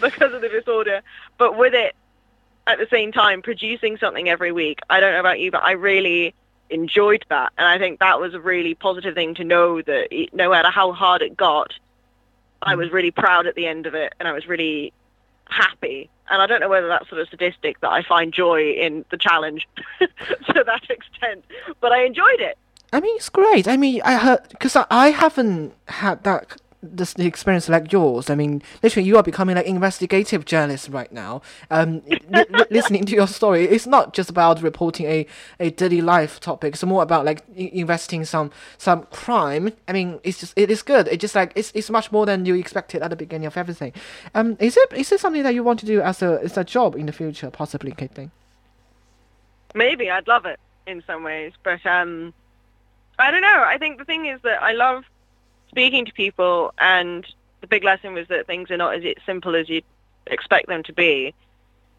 because 0.00 0.32
of 0.32 0.40
the 0.40 0.48
disorder. 0.50 1.02
But 1.38 1.58
with 1.58 1.74
it, 1.74 1.94
at 2.66 2.78
the 2.78 2.86
same 2.90 3.12
time, 3.12 3.42
producing 3.42 3.98
something 3.98 4.28
every 4.28 4.52
week. 4.52 4.80
I 4.88 5.00
don't 5.00 5.12
know 5.12 5.20
about 5.20 5.40
you, 5.40 5.50
but 5.50 5.62
I 5.62 5.72
really 5.72 6.34
enjoyed 6.70 7.24
that, 7.28 7.52
and 7.58 7.66
I 7.66 7.78
think 7.78 8.00
that 8.00 8.20
was 8.20 8.34
a 8.34 8.40
really 8.40 8.74
positive 8.74 9.14
thing 9.14 9.34
to 9.36 9.44
know 9.44 9.82
that 9.82 10.28
no 10.32 10.50
matter 10.50 10.70
how 10.70 10.92
hard 10.92 11.22
it 11.22 11.36
got, 11.36 11.72
I 12.62 12.74
mm. 12.74 12.78
was 12.78 12.92
really 12.92 13.10
proud 13.10 13.46
at 13.46 13.54
the 13.54 13.66
end 13.66 13.86
of 13.86 13.94
it, 13.94 14.14
and 14.18 14.28
I 14.28 14.32
was 14.32 14.46
really 14.46 14.92
happy. 15.46 16.10
And 16.30 16.40
I 16.40 16.46
don't 16.46 16.60
know 16.60 16.70
whether 16.70 16.88
that's 16.88 17.08
sort 17.08 17.20
of 17.20 17.28
sadistic 17.28 17.80
that 17.80 17.90
I 17.90 18.02
find 18.02 18.32
joy 18.32 18.72
in 18.72 19.04
the 19.10 19.18
challenge 19.18 19.68
to 20.00 20.64
that 20.64 20.88
extent, 20.88 21.44
but 21.80 21.92
I 21.92 22.04
enjoyed 22.04 22.40
it. 22.40 22.56
I 22.92 23.00
mean, 23.00 23.16
it's 23.16 23.28
great. 23.28 23.66
I 23.66 23.76
mean, 23.76 24.00
I 24.04 24.16
heard 24.16 24.48
because 24.50 24.76
I, 24.76 24.86
I 24.88 25.08
haven't 25.10 25.74
had 25.88 26.22
that 26.24 26.56
this 26.92 27.14
experience 27.14 27.68
like 27.68 27.92
yours. 27.92 28.30
I 28.30 28.34
mean, 28.34 28.62
literally, 28.82 29.06
you 29.08 29.16
are 29.16 29.22
becoming 29.22 29.56
like 29.56 29.66
investigative 29.66 30.44
journalist 30.44 30.88
right 30.88 31.10
now. 31.12 31.42
Um, 31.70 32.02
li- 32.06 32.44
li- 32.50 32.64
listening 32.70 33.04
to 33.06 33.14
your 33.14 33.26
story, 33.26 33.64
it's 33.64 33.86
not 33.86 34.14
just 34.14 34.30
about 34.30 34.62
reporting 34.62 35.06
a, 35.06 35.26
a 35.60 35.70
daily 35.70 36.00
life 36.00 36.40
topic. 36.40 36.74
It's 36.74 36.84
more 36.84 37.02
about 37.02 37.24
like 37.24 37.42
i- 37.56 37.70
investing 37.72 38.24
some 38.24 38.50
some 38.78 39.04
crime. 39.10 39.72
I 39.88 39.92
mean, 39.92 40.20
it's 40.22 40.40
just 40.40 40.52
it 40.56 40.70
is 40.70 40.82
good. 40.82 41.08
It's 41.08 41.20
just 41.20 41.34
like 41.34 41.52
it's 41.56 41.72
it's 41.74 41.90
much 41.90 42.12
more 42.12 42.26
than 42.26 42.46
you 42.46 42.54
expected 42.54 43.02
at 43.02 43.10
the 43.10 43.16
beginning 43.16 43.46
of 43.46 43.56
everything. 43.56 43.92
Um, 44.34 44.56
is 44.60 44.76
it 44.76 44.92
is 44.92 45.10
it 45.12 45.20
something 45.20 45.42
that 45.42 45.54
you 45.54 45.64
want 45.64 45.80
to 45.80 45.86
do 45.86 46.00
as 46.00 46.22
a 46.22 46.40
as 46.42 46.56
a 46.56 46.64
job 46.64 46.94
in 46.96 47.06
the 47.06 47.12
future, 47.12 47.50
possibly, 47.50 47.92
Caitlin? 47.92 48.30
maybe 49.74 50.10
I'd 50.10 50.28
love 50.28 50.46
it 50.46 50.58
in 50.86 51.02
some 51.06 51.22
ways, 51.24 51.52
but 51.62 51.84
um, 51.86 52.32
I 53.18 53.30
don't 53.30 53.42
know. 53.42 53.64
I 53.66 53.78
think 53.78 53.98
the 53.98 54.04
thing 54.04 54.26
is 54.26 54.40
that 54.42 54.62
I 54.62 54.72
love 54.72 55.04
speaking 55.74 56.04
to 56.04 56.12
people, 56.12 56.72
and 56.78 57.26
the 57.60 57.66
big 57.66 57.82
lesson 57.82 58.14
was 58.14 58.28
that 58.28 58.46
things 58.46 58.70
are 58.70 58.76
not 58.76 58.94
as 58.94 59.02
simple 59.26 59.56
as 59.56 59.68
you'd 59.68 59.84
expect 60.28 60.68
them 60.68 60.84
to 60.84 60.92
be. 60.92 61.34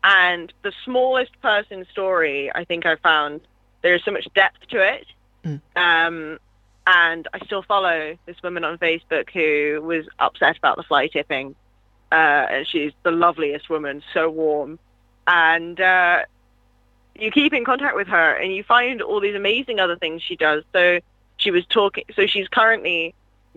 And 0.01 0.53
the 0.61 0.71
smallest 0.85 1.41
person 1.41 1.85
story, 1.91 2.49
I 2.55 2.63
think 2.63 2.85
I 2.85 2.95
found 2.95 3.41
there 3.81 3.93
is 3.93 4.01
so 4.05 4.11
much 4.11 4.27
depth 4.33 4.65
to 4.69 4.79
it. 4.79 5.05
Mm. 5.43 5.61
Um, 5.75 6.39
and 6.87 7.27
I 7.33 7.39
still 7.45 7.63
follow 7.63 8.15
this 8.25 8.41
woman 8.43 8.63
on 8.63 8.77
Facebook 8.77 9.29
who 9.31 9.81
was 9.81 10.05
upset 10.19 10.57
about 10.57 10.77
the 10.77 10.83
fly 10.83 11.07
tipping. 11.07 11.53
Uh, 12.11 12.45
and 12.49 12.67
she's 12.67 12.93
the 13.03 13.11
loveliest 13.11 13.69
woman, 13.69 14.01
so 14.13 14.29
warm. 14.29 14.79
And 15.27 15.81
uh, 15.81 16.19
you 17.15 17.29
keep 17.29 17.51
in 17.51 17.65
contact 17.65 17.95
with 17.95 18.07
her 18.07 18.35
and 18.35 18.55
you 18.55 18.63
find 18.63 19.01
all 19.01 19.19
these 19.19 19.35
amazing 19.35 19.81
other 19.81 19.97
things 19.97 20.21
she 20.21 20.37
does. 20.37 20.63
So 20.71 20.99
she 21.35 21.51
was 21.51 21.65
talking, 21.65 22.05
so 22.15 22.25
she's 22.25 22.47
currently 22.47 23.13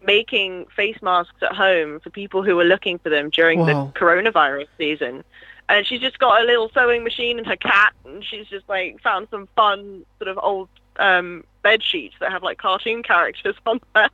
making 0.07 0.67
face 0.77 0.97
masks 1.03 1.43
at 1.43 1.53
home 1.55 2.01
for 2.01 2.11
people 2.11 2.43
who 2.43 2.59
are 2.61 2.65
looking 2.65 2.99
for 2.99 3.09
them 3.11 3.31
during 3.31 3.61
Wow. 3.61 3.67
the 3.93 3.99
coronavirus 3.99 4.69
season. 4.79 5.25
and 5.71 5.87
she's 5.87 6.01
just 6.01 6.19
got 6.19 6.41
a 6.41 6.45
little 6.47 6.71
sewing 6.73 7.05
machine 7.05 7.37
and 7.39 7.47
her 7.47 7.57
cat, 7.57 7.93
and 8.07 8.25
she's 8.25 8.47
just 8.47 8.67
like 8.69 9.01
found 9.03 9.29
some 9.31 9.47
fun 9.55 10.05
sort 10.19 10.29
of 10.29 10.39
old 10.43 10.69
um, 10.99 11.45
bed 11.63 11.83
sheets 11.83 12.15
that 12.21 12.33
have 12.33 12.43
like 12.43 12.57
cartoon 12.59 13.03
characters 13.03 13.55
on 13.67 13.79
them, 13.95 14.09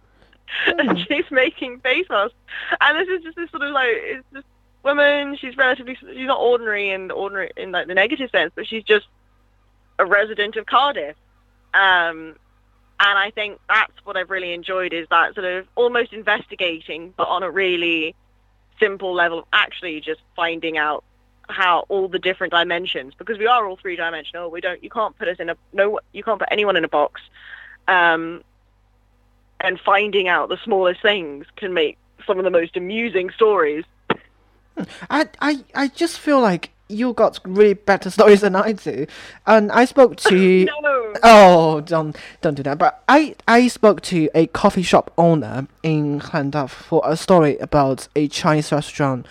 and 0.66 0.90
Hmm. 0.90 0.96
she's 1.08 1.30
making 1.30 1.78
face 1.80 2.06
masks. 2.10 2.34
And 2.80 2.98
this 2.98 3.08
is 3.08 3.22
just 3.22 3.36
this 3.36 3.50
sort 3.50 3.62
of 3.62 3.70
like 3.72 3.88
it's 3.90 4.26
this 4.32 4.42
woman. 4.82 5.36
She's 5.36 5.56
relatively 5.56 5.94
she's 5.94 6.26
not 6.26 6.40
ordinary 6.40 6.90
in 6.90 7.10
ordinary 7.12 7.50
in 7.56 7.70
like 7.70 7.86
the 7.86 7.94
negative 7.94 8.30
sense, 8.30 8.50
but 8.56 8.66
she's 8.66 8.82
just 8.84 9.06
a 10.00 10.04
resident 10.04 10.56
of 10.56 10.66
Cardiff. 10.66 11.14
Um, 11.72 12.34
and 13.00 13.18
I 13.18 13.30
think 13.30 13.60
that's 13.68 13.92
what 14.04 14.16
I've 14.16 14.30
really 14.30 14.52
enjoyed 14.52 14.92
is 14.92 15.06
that 15.10 15.34
sort 15.34 15.46
of 15.46 15.66
almost 15.74 16.12
investigating, 16.12 17.12
but 17.16 17.28
on 17.28 17.42
a 17.42 17.50
really 17.50 18.14
simple 18.80 19.14
level 19.14 19.40
of 19.40 19.44
actually 19.52 20.00
just 20.00 20.20
finding 20.36 20.78
out 20.78 21.04
how 21.48 21.84
all 21.88 22.08
the 22.08 22.18
different 22.18 22.52
dimensions 22.52 23.12
because 23.18 23.38
we 23.38 23.46
are 23.46 23.66
all 23.66 23.76
three 23.76 23.96
dimensional. 23.96 24.50
We 24.50 24.60
don't 24.60 24.82
you 24.82 24.90
can't 24.90 25.16
put 25.18 25.28
us 25.28 25.38
in 25.38 25.50
a 25.50 25.56
no 25.72 26.00
you 26.12 26.22
can't 26.22 26.38
put 26.38 26.48
anyone 26.50 26.76
in 26.76 26.84
a 26.84 26.88
box. 26.88 27.20
Um, 27.86 28.42
and 29.60 29.80
finding 29.80 30.28
out 30.28 30.48
the 30.48 30.58
smallest 30.62 31.02
things 31.02 31.46
can 31.56 31.74
make 31.74 31.98
some 32.26 32.38
of 32.38 32.44
the 32.44 32.50
most 32.50 32.76
amusing 32.76 33.30
stories. 33.30 33.84
I, 35.10 35.28
I, 35.40 35.64
I 35.74 35.88
just 35.88 36.18
feel 36.18 36.40
like 36.40 36.70
you 36.88 37.12
got 37.14 37.38
really 37.44 37.74
better 37.74 38.10
stories 38.10 38.42
than 38.42 38.56
I 38.56 38.72
do, 38.72 39.06
and 39.46 39.72
I 39.72 39.84
spoke 39.84 40.16
to. 40.28 40.64
No. 40.64 41.14
Oh, 41.22 41.80
don't 41.80 42.16
don't 42.40 42.54
do 42.54 42.62
that. 42.64 42.78
But 42.78 43.02
I 43.08 43.34
I 43.48 43.68
spoke 43.68 44.00
to 44.02 44.28
a 44.34 44.46
coffee 44.48 44.82
shop 44.82 45.12
owner 45.16 45.66
in 45.82 46.20
Llandaff 46.20 46.70
for 46.70 47.02
a 47.04 47.16
story 47.16 47.56
about 47.58 48.08
a 48.16 48.28
Chinese 48.28 48.72
restaurant, 48.72 49.26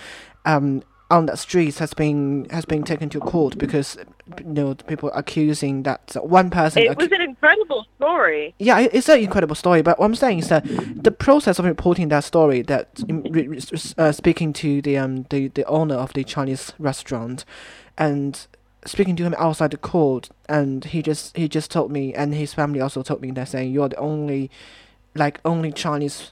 um, 0.45 0.83
on 1.13 1.27
the 1.27 1.37
streets 1.37 1.77
has 1.77 1.93
been 1.93 2.47
has 2.49 2.65
been 2.65 2.83
taken 2.83 3.07
to 3.09 3.19
court 3.19 3.57
because 3.57 3.97
you 4.39 4.45
know 4.45 4.73
people 4.73 5.11
accusing 5.13 5.83
that 5.83 6.15
one 6.23 6.49
person. 6.49 6.81
It 6.83 6.97
was 6.97 7.11
an 7.11 7.21
incredible 7.21 7.85
story. 7.97 8.55
yeah, 8.57 8.79
it's 8.79 9.07
an 9.09 9.19
incredible 9.19 9.55
story. 9.55 9.81
But 9.83 9.99
what 9.99 10.05
I'm 10.05 10.15
saying 10.15 10.39
is 10.39 10.49
that 10.49 10.65
the 11.03 11.11
process 11.11 11.59
of 11.59 11.65
reporting 11.65 12.09
that 12.09 12.23
story, 12.23 12.63
that 12.63 12.87
re- 13.07 13.59
uh, 13.97 14.11
speaking 14.11 14.53
to 14.53 14.81
the 14.81 14.97
um 14.97 15.25
the, 15.29 15.49
the 15.49 15.65
owner 15.65 15.95
of 15.95 16.13
the 16.13 16.23
Chinese 16.23 16.73
restaurant, 16.79 17.45
and 17.97 18.47
speaking 18.85 19.15
to 19.17 19.23
him 19.23 19.35
outside 19.37 19.71
the 19.71 19.77
court, 19.77 20.29
and 20.49 20.85
he 20.85 21.01
just 21.01 21.37
he 21.37 21.47
just 21.47 21.69
told 21.69 21.91
me, 21.91 22.13
and 22.13 22.33
his 22.33 22.53
family 22.53 22.81
also 22.81 23.03
told 23.03 23.21
me 23.21 23.31
that 23.31 23.49
saying 23.49 23.71
you're 23.71 23.89
the 23.89 23.97
only, 23.97 24.49
like 25.15 25.39
only 25.45 25.71
Chinese 25.71 26.31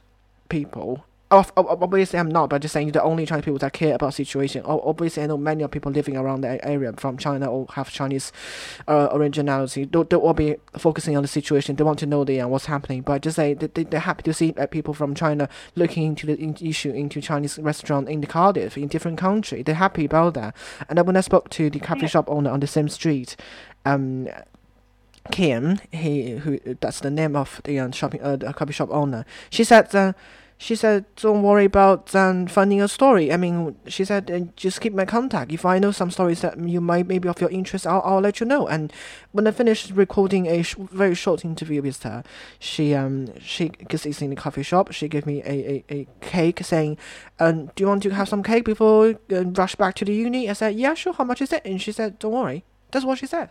people. 0.50 1.06
Obviously, 1.32 2.20
I'm 2.20 2.28
not, 2.28 2.50
but 2.50 2.62
just 2.62 2.74
saying 2.74 2.92
the 2.92 3.02
only 3.02 3.26
Chinese 3.26 3.46
people 3.46 3.60
that 3.60 3.72
care 3.72 3.96
about 3.96 4.14
situation. 4.14 4.64
Obviously, 4.66 5.24
I 5.24 5.28
know 5.28 5.38
many 5.38 5.64
of 5.64 5.72
people 5.72 5.90
living 5.90 6.18
around 6.18 6.42
the 6.42 6.64
area 6.68 6.92
from 6.98 7.18
China 7.18 7.50
or 7.50 7.68
have 7.72 7.90
Chinese 7.90 8.34
uh, 8.86 9.08
originality. 9.14 9.86
They, 9.86 10.04
they 10.04 10.18
will 10.18 10.34
be 10.34 10.58
focusing 10.78 11.16
on 11.16 11.22
the 11.22 11.30
situation. 11.30 11.78
They 11.78 11.86
want 11.86 12.00
to 12.00 12.06
know 12.06 12.26
the 12.26 12.42
uh, 12.42 12.50
what's 12.50 12.66
happening. 12.66 13.02
But 13.02 13.22
just 13.22 13.38
say 13.38 13.54
they, 13.54 13.68
they, 13.68 13.84
they're 13.84 14.02
happy 14.02 14.24
to 14.24 14.34
see 14.34 14.54
uh, 14.58 14.68
people 14.68 14.94
from 14.94 15.16
China 15.16 15.48
looking 15.76 16.04
into 16.04 16.28
the 16.28 16.36
in- 16.36 16.58
issue 16.60 16.92
into 16.92 17.22
Chinese 17.22 17.58
restaurant 17.60 18.10
in 18.10 18.20
the 18.20 18.28
Cardiff 18.28 18.78
in 18.78 18.90
different 18.90 19.18
country. 19.18 19.64
They're 19.64 19.76
happy 19.76 20.04
about 20.04 20.34
that. 20.34 20.54
And 20.90 20.98
then 20.98 21.06
when 21.06 21.16
I 21.16 21.22
spoke 21.22 21.50
to 21.52 21.70
the 21.70 21.80
coffee 21.80 22.08
shop 22.08 22.30
owner 22.30 22.50
on 22.50 22.60
the 22.60 22.68
same 22.68 22.90
street, 22.90 23.38
um, 23.86 24.28
Kim, 25.32 25.80
he 25.92 26.32
who 26.32 26.60
that's 26.82 27.00
the 27.00 27.12
name 27.12 27.38
of 27.38 27.62
the 27.64 27.80
um, 27.80 27.94
shopping 27.94 28.22
uh, 28.22 28.36
the 28.36 28.52
coffee 28.52 28.74
shop 28.74 28.90
owner. 28.92 29.26
She 29.50 29.64
said. 29.64 29.96
Uh, 29.96 30.12
she 30.62 30.75
said, 30.75 31.06
"Don't 31.15 31.41
worry 31.41 31.65
about 31.65 32.13
um, 32.15 32.46
finding 32.46 32.84
a 32.84 32.88
story. 32.88 33.34
I 33.34 33.38
mean, 33.38 33.75
she 33.88 34.06
said, 34.06 34.30
uh, 34.30 34.41
just 34.56 34.80
keep 34.80 34.94
my 34.94 35.06
contact. 35.06 35.51
If 35.51 35.65
I 35.65 35.80
know 35.80 35.89
some 35.91 36.12
stories 36.12 36.41
that 36.41 36.56
you 36.60 36.80
might 36.80 37.08
maybe 37.08 37.27
of 37.27 37.41
your 37.41 37.50
interest, 37.50 37.88
I'll, 37.88 38.03
I'll 38.06 38.20
let 38.20 38.39
you 38.39 38.46
know." 38.46 38.68
And 38.68 38.94
when 39.32 39.48
I 39.48 39.51
finished 39.51 39.89
recording 39.89 40.46
a 40.46 40.62
sh- 40.62 40.75
very 40.77 41.15
short 41.15 41.44
interview 41.44 41.82
with 41.82 42.03
her, 42.03 42.24
she 42.60 42.94
um 42.94 43.36
she 43.39 43.70
because 43.70 44.06
it's 44.06 44.22
in 44.22 44.30
the 44.30 44.36
coffee 44.36 44.62
shop, 44.62 44.91
she 44.91 45.08
gave 45.08 45.25
me 45.25 45.41
a, 45.41 45.50
a, 45.50 45.84
a 45.89 46.08
cake 46.22 46.60
saying, 46.63 47.00
um, 47.39 47.72
"Do 47.74 47.82
you 47.82 47.88
want 47.88 48.03
to 48.03 48.12
have 48.12 48.30
some 48.30 48.44
cake 48.44 48.65
before 48.65 49.15
uh, 49.34 49.46
rush 49.46 49.74
back 49.74 49.96
to 49.96 50.06
the 50.06 50.13
uni?" 50.13 50.48
I 50.48 50.53
said, 50.53 50.75
"Yeah, 50.75 50.94
sure. 50.94 51.13
How 51.13 51.24
much 51.24 51.41
is 51.41 51.51
it?" 51.51 51.65
And 51.65 51.82
she 51.82 51.91
said, 51.91 52.20
"Don't 52.20 52.34
worry." 52.34 52.63
That's 52.91 53.03
what 53.03 53.18
she 53.18 53.25
said. 53.25 53.50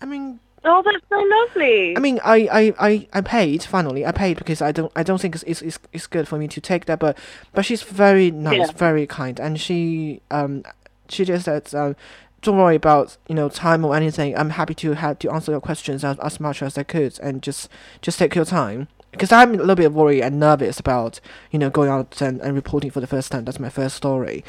I 0.00 0.06
mean, 0.06 0.40
Oh, 0.62 0.82
that's 0.84 1.04
so 1.08 1.16
lovely. 1.18 1.96
I 1.96 2.00
mean, 2.00 2.20
I, 2.22 2.48
I, 2.52 2.74
I, 2.88 3.08
I 3.14 3.20
paid 3.22 3.62
finally. 3.62 4.04
I 4.04 4.12
paid 4.12 4.36
because 4.36 4.60
I 4.60 4.72
don't 4.72 4.92
I 4.94 5.02
don't 5.02 5.20
think 5.20 5.34
it's, 5.34 5.62
it's, 5.62 5.78
it's, 5.92 6.06
good 6.06 6.28
for 6.28 6.36
me 6.36 6.48
to 6.48 6.60
take 6.60 6.84
that. 6.84 6.98
But 6.98 7.16
but 7.52 7.64
she's 7.64 7.82
very 7.82 8.30
nice, 8.30 8.58
Yeah. 8.58 8.72
very 8.72 9.06
kind, 9.06 9.40
and 9.40 9.58
she 9.58 10.20
um 10.30 10.64
she 11.08 11.24
just 11.24 11.46
said 11.46 11.74
um 11.74 11.96
don't 12.42 12.58
worry 12.58 12.76
about 12.76 13.16
you 13.28 13.34
know 13.34 13.48
time 13.48 13.84
or 13.84 13.96
anything. 13.96 14.36
I'm 14.36 14.50
happy 14.50 14.74
to 14.76 14.92
have 14.92 15.18
to 15.20 15.30
answer 15.30 15.52
your 15.52 15.60
questions 15.60 16.04
as, 16.04 16.18
as 16.18 16.40
much 16.40 16.62
as 16.62 16.76
I 16.76 16.82
could, 16.82 17.18
and 17.20 17.42
just 17.42 17.68
just 18.02 18.18
take 18.18 18.34
your 18.34 18.44
time. 18.44 18.88
Because 19.12 19.32
I'm 19.32 19.54
a 19.54 19.56
little 19.56 19.74
bit 19.74 19.92
worried 19.92 20.22
and 20.22 20.38
nervous 20.38 20.78
about 20.78 21.20
you 21.50 21.58
know 21.58 21.70
going 21.70 21.88
out 21.90 22.20
and, 22.20 22.40
and 22.42 22.54
reporting 22.54 22.90
for 22.90 23.00
the 23.00 23.06
first 23.06 23.32
time. 23.32 23.44
That's 23.46 23.58
my 23.58 23.70
first 23.70 23.96
story. 23.96 24.44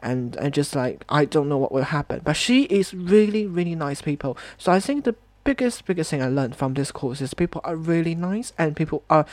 And 0.00 0.36
and 0.36 0.54
just 0.54 0.76
like 0.76 1.04
I 1.08 1.24
don't 1.24 1.48
know 1.48 1.58
what 1.58 1.72
will 1.72 1.82
happen, 1.82 2.20
but 2.22 2.36
she 2.36 2.64
is 2.64 2.94
really 2.94 3.46
really 3.46 3.74
nice 3.74 4.00
people. 4.00 4.38
So 4.58 4.70
I 4.70 4.78
think 4.78 5.04
the 5.04 5.16
biggest 5.46 5.86
biggest 5.86 6.10
thing 6.10 6.22
I 6.22 6.28
learned 6.28 6.56
from 6.56 6.74
this 6.74 6.92
course 6.92 7.20
is 7.20 7.34
people 7.34 7.60
are 7.64 7.76
really 7.76 8.14
nice 8.14 8.52
and 8.58 8.76
people 8.76 9.02
are 9.08 9.24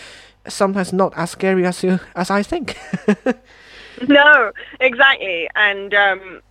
sometimes 0.47 0.93
not 0.93 1.13
as 1.17 1.31
scary 1.31 1.65
as 1.65 1.83
you 1.83 1.99
as 2.15 2.29
I 2.31 2.43
think. 2.43 2.77
No, 4.07 4.51
exactly. 4.79 5.49
And 5.55 5.93
um, 5.93 6.41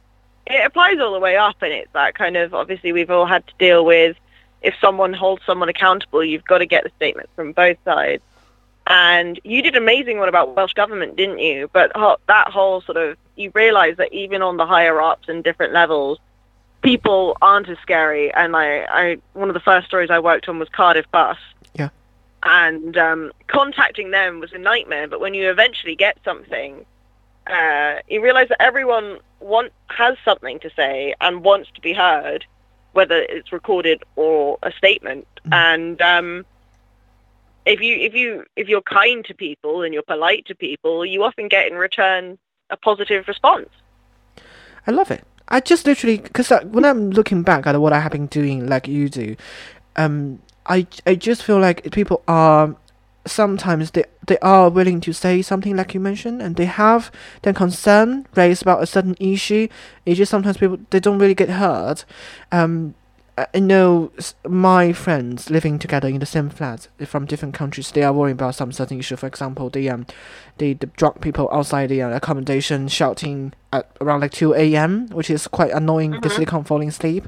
it 0.47 0.65
applies 0.65 0.99
all 1.01 1.13
the 1.13 1.21
way 1.21 1.37
up, 1.37 1.57
and 1.63 1.73
it's 1.73 1.93
that 1.93 2.15
kind 2.15 2.37
of 2.37 2.55
obviously 2.55 2.93
we've 2.93 3.11
all 3.11 3.27
had 3.27 3.47
to 3.47 3.55
deal 3.59 3.85
with 3.85 4.17
if 4.63 4.75
someone 4.81 5.13
holds 5.13 5.45
someone 5.45 5.69
accountable, 5.69 6.23
you've 6.23 6.45
got 6.45 6.59
to 6.59 6.67
get 6.67 6.85
the 6.85 6.91
statement 6.97 7.29
from 7.35 7.53
both 7.53 7.77
sides. 7.85 8.23
And 8.87 9.41
you 9.45 9.63
did 9.63 9.77
amazing 9.77 10.19
one 10.19 10.29
about 10.29 10.55
Welsh 10.55 10.73
government, 10.75 11.17
didn't 11.17 11.39
you? 11.39 11.69
But 11.73 11.93
that 12.27 12.49
whole 12.49 12.81
sort 12.83 12.97
of 12.97 13.17
you 13.37 13.51
realise 13.55 13.97
that 13.97 14.13
even 14.13 14.43
on 14.43 14.57
the 14.57 14.67
higher 14.67 15.01
ups 15.01 15.29
and 15.29 15.43
different 15.43 15.73
levels, 15.73 16.19
people 16.83 17.37
aren't 17.41 17.69
as 17.69 17.79
scary. 17.79 18.33
And 18.35 18.55
I, 18.57 18.85
I 18.89 19.19
one 19.33 19.49
of 19.49 19.55
the 19.55 19.61
first 19.61 19.87
stories 19.87 20.11
I 20.11 20.19
worked 20.19 20.49
on 20.49 20.59
was 20.59 20.69
Cardiff 20.69 21.11
Bus. 21.11 21.39
Yeah. 21.75 21.89
And 22.43 22.97
um, 22.99 23.33
contacting 23.47 24.11
them 24.11 24.41
was 24.41 24.53
a 24.53 24.59
nightmare. 24.59 25.09
But 25.09 25.21
when 25.21 25.35
you 25.35 25.51
eventually 25.51 25.95
get 25.95 26.19
something, 26.25 26.85
uh, 27.47 27.97
you 28.09 28.23
realize 28.23 28.49
that 28.49 28.61
everyone 28.61 29.19
want, 29.41 29.73
has 29.89 30.17
something 30.25 30.59
to 30.61 30.71
say 30.75 31.15
and 31.21 31.43
wants 31.45 31.71
to 31.75 31.81
be 31.81 31.93
heard, 31.93 32.45
whether 32.93 33.17
it's 33.17 33.53
recorded 33.53 34.03
or 34.17 34.59
a 34.63 34.73
statement. 34.73 35.27
And 35.51 36.01
um, 36.03 36.45
if 37.65 37.81
you 37.81 37.97
if 37.97 38.15
you 38.15 38.45
if 38.57 38.69
you're 38.69 38.83
kind 38.83 39.25
to 39.27 39.35
people 39.35 39.83
and 39.83 39.95
you're 39.95 40.03
polite 40.03 40.47
to 40.47 40.55
people, 40.55 41.07
you 41.07 41.23
often 41.23 41.49
get 41.49 41.69
in 41.69 41.75
return 41.75 42.39
a 42.71 42.77
positive 42.77 43.29
response. 43.29 43.69
I 44.87 44.91
love 44.91 45.11
it. 45.11 45.25
I 45.53 45.61
just 45.61 45.87
literally 45.87 46.17
because 46.17 46.51
when 46.65 46.85
I'm 46.85 47.11
looking 47.11 47.43
back 47.43 47.67
at 47.67 47.79
what 47.79 47.93
I 47.93 48.01
have 48.01 48.13
been 48.13 48.27
doing, 48.27 48.67
like 48.67 48.89
you 48.89 49.11
do, 49.11 49.37
um, 49.97 50.41
I 50.67 50.87
I 51.07 51.15
just 51.15 51.43
feel 51.43 51.61
like 51.61 51.93
people 51.93 52.23
are 52.27 52.75
sometimes 53.27 53.91
they 53.91 54.05
they 54.27 54.39
are 54.39 54.71
willing 54.71 55.01
to 55.03 55.13
say 55.13 55.43
something 55.43 55.77
like 55.77 55.93
you 55.93 56.01
mentioned, 56.01 56.41
and 56.41 56.57
they 56.57 56.65
have 56.65 57.13
their 57.43 57.53
concern 57.53 58.27
raised 58.35 58.63
about 58.63 58.83
a 58.83 58.87
certain 58.87 59.15
issue. 59.21 59.69
It's 60.07 60.17
just 60.17 60.31
sometimes 60.31 60.57
people 60.57 60.79
they 60.89 61.01
don't 61.01 61.19
really 61.19 61.35
get 61.35 61.51
heard. 61.51 62.05
Um, 62.51 62.95
I 63.39 63.47
I 63.55 63.59
know 63.61 64.13
my 64.47 64.93
friends 64.93 65.51
living 65.51 65.79
together 65.79 66.09
in 66.09 66.19
the 66.19 66.27
same 66.27 66.51
flat 66.51 66.89
from 67.07 67.27
different 67.27 67.55
countries. 67.55 67.91
They 67.91 68.03
are 68.03 68.13
worrying 68.13 68.35
about 68.35 68.55
some 68.55 68.73
certain 68.73 68.99
issue. 68.99 69.17
For 69.17 69.27
example, 69.27 69.71
the 69.71 69.89
um, 69.91 70.07
the, 70.59 70.75
the 70.75 70.87
drunk 70.87 71.21
people 71.21 71.49
outside 71.53 71.89
the 71.89 72.03
uh, 72.03 72.11
accommodation 72.17 72.89
shouting 72.89 73.55
at 73.73 73.91
around 74.01 74.21
like 74.21 74.33
two 74.33 74.55
a.m., 74.55 75.09
which 75.09 75.31
is 75.31 75.47
quite 75.49 75.71
annoying 75.71 76.13
because 76.13 76.37
they 76.37 76.45
can't 76.45 76.67
fall 76.67 76.83
asleep. 76.83 77.27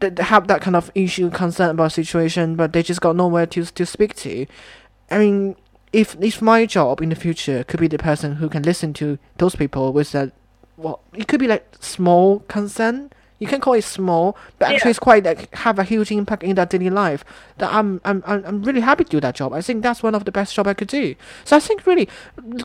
They, 0.00 0.10
they 0.10 0.22
have 0.22 0.48
that 0.48 0.62
kind 0.62 0.76
of 0.76 0.90
issue, 0.94 1.30
concern 1.30 1.70
about 1.70 1.92
situation, 1.92 2.56
but 2.56 2.72
they 2.72 2.82
just 2.82 3.00
got 3.00 3.16
nowhere 3.16 3.46
to 3.46 3.64
to 3.64 3.86
speak 3.86 4.14
to. 4.16 4.46
I 5.10 5.18
mean, 5.18 5.56
if 5.92 6.16
if 6.20 6.42
my 6.42 6.66
job 6.66 7.00
in 7.00 7.10
the 7.10 7.16
future 7.16 7.62
could 7.64 7.80
be 7.80 7.88
the 7.88 7.98
person 7.98 8.36
who 8.36 8.48
can 8.48 8.62
listen 8.62 8.92
to 8.94 9.18
those 9.38 9.54
people 9.54 9.92
with 9.92 10.12
that, 10.12 10.32
well, 10.76 11.00
it 11.12 11.28
could 11.28 11.40
be 11.40 11.46
like 11.46 11.76
small 11.80 12.40
concern. 12.48 13.10
You 13.44 13.50
can 13.50 13.60
call 13.60 13.74
it 13.74 13.84
small, 13.84 14.36
but 14.58 14.70
actually 14.70 14.88
Yeah. 14.88 14.90
it's 14.90 14.98
quite 14.98 15.24
like 15.24 15.54
have 15.54 15.78
a 15.78 15.84
huge 15.84 16.10
impact 16.10 16.42
in 16.42 16.54
their 16.56 16.64
daily 16.66 16.88
life. 16.90 17.22
That 17.58 17.70
I'm 17.72 18.00
I'm 18.04 18.22
I'm 18.26 18.42
I'm 18.48 18.62
really 18.62 18.80
happy 18.80 19.04
to 19.04 19.10
do 19.10 19.20
that 19.20 19.34
job. 19.34 19.52
I 19.52 19.60
think 19.60 19.82
that's 19.82 20.02
one 20.02 20.14
of 20.14 20.24
the 20.24 20.32
best 20.32 20.54
job 20.54 20.66
I 20.66 20.74
could 20.74 20.88
do. 20.88 21.14
So 21.44 21.56
I 21.56 21.60
think 21.60 21.86
really 21.86 22.08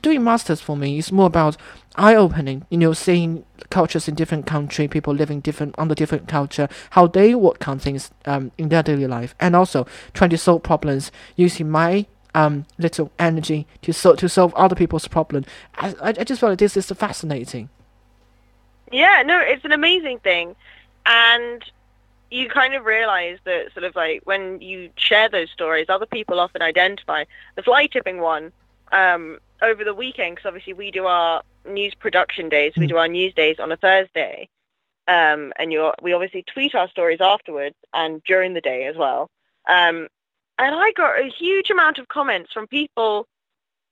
doing 0.01 0.23
masters 0.23 0.61
for 0.61 0.77
me 0.77 0.97
is 0.97 1.11
more 1.11 1.27
about 1.27 1.57
eye 1.95 2.15
opening. 2.15 2.65
You 2.69 2.77
know, 2.77 2.93
seeing 2.93 3.43
cultures 3.69 4.07
in 4.07 4.15
different 4.15 4.45
country, 4.45 4.87
people 4.87 5.13
living 5.13 5.41
different 5.41 5.75
under 5.77 5.93
different 5.95 6.27
culture, 6.29 6.67
how 6.91 7.07
they 7.07 7.35
work 7.35 7.67
on 7.67 7.77
things 7.79 8.11
um 8.25 8.51
in 8.57 8.69
their 8.69 8.83
daily 8.83 9.07
life, 9.07 9.35
and 9.39 9.55
also 9.55 9.85
trying 10.13 10.29
to 10.29 10.37
solve 10.37 10.63
problems 10.63 11.11
using 11.35 11.69
my 11.69 12.05
um 12.35 12.65
little 12.77 13.11
energy 13.19 13.65
to 13.81 13.91
solve 13.91 14.17
to 14.17 14.29
solve 14.29 14.53
other 14.55 14.75
people's 14.75 15.07
problem. 15.07 15.43
I 15.75 15.87
I, 16.01 16.09
I 16.09 16.23
just 16.23 16.39
feel 16.39 16.49
like 16.49 16.59
this 16.59 16.77
is 16.77 16.87
fascinating. 16.91 17.67
Yeah, 18.91 19.23
no, 19.25 19.39
it's 19.39 19.65
an 19.65 19.71
amazing 19.71 20.19
thing, 20.19 20.55
and 21.05 21.63
you 22.31 22.47
kind 22.49 22.73
of 22.75 22.85
realize 22.85 23.37
that 23.45 23.73
sort 23.73 23.83
of 23.83 23.95
like 23.95 24.21
when 24.25 24.61
you 24.61 24.89
share 24.95 25.29
those 25.29 25.49
stories, 25.49 25.87
other 25.89 26.05
people 26.05 26.39
often 26.39 26.61
identify 26.61 27.23
the 27.55 27.63
fly 27.63 27.87
tipping 27.87 28.19
one 28.19 28.51
um, 28.91 29.39
over 29.61 29.83
the 29.83 29.93
weekend 29.93 30.35
because 30.35 30.47
obviously 30.47 30.73
we 30.73 30.91
do 30.91 31.05
our 31.05 31.41
news 31.67 31.93
production 31.95 32.49
days, 32.49 32.73
we 32.77 32.85
Mm. 32.85 32.89
do 32.89 32.97
our 32.97 33.07
news 33.07 33.33
days 33.33 33.59
on 33.59 33.71
a 33.71 33.77
Thursday, 33.77 34.47
um, 35.07 35.53
and 35.57 35.71
we 36.01 36.13
obviously 36.13 36.43
tweet 36.43 36.75
our 36.75 36.87
stories 36.89 37.21
afterwards 37.21 37.75
and 37.93 38.23
during 38.23 38.53
the 38.53 38.61
day 38.61 38.85
as 38.85 38.95
well. 38.95 39.29
Um, 39.67 40.07
and 40.57 40.75
I 40.75 40.91
got 40.91 41.19
a 41.19 41.29
huge 41.29 41.69
amount 41.69 41.97
of 41.99 42.07
comments 42.09 42.51
from 42.53 42.67
people 42.67 43.27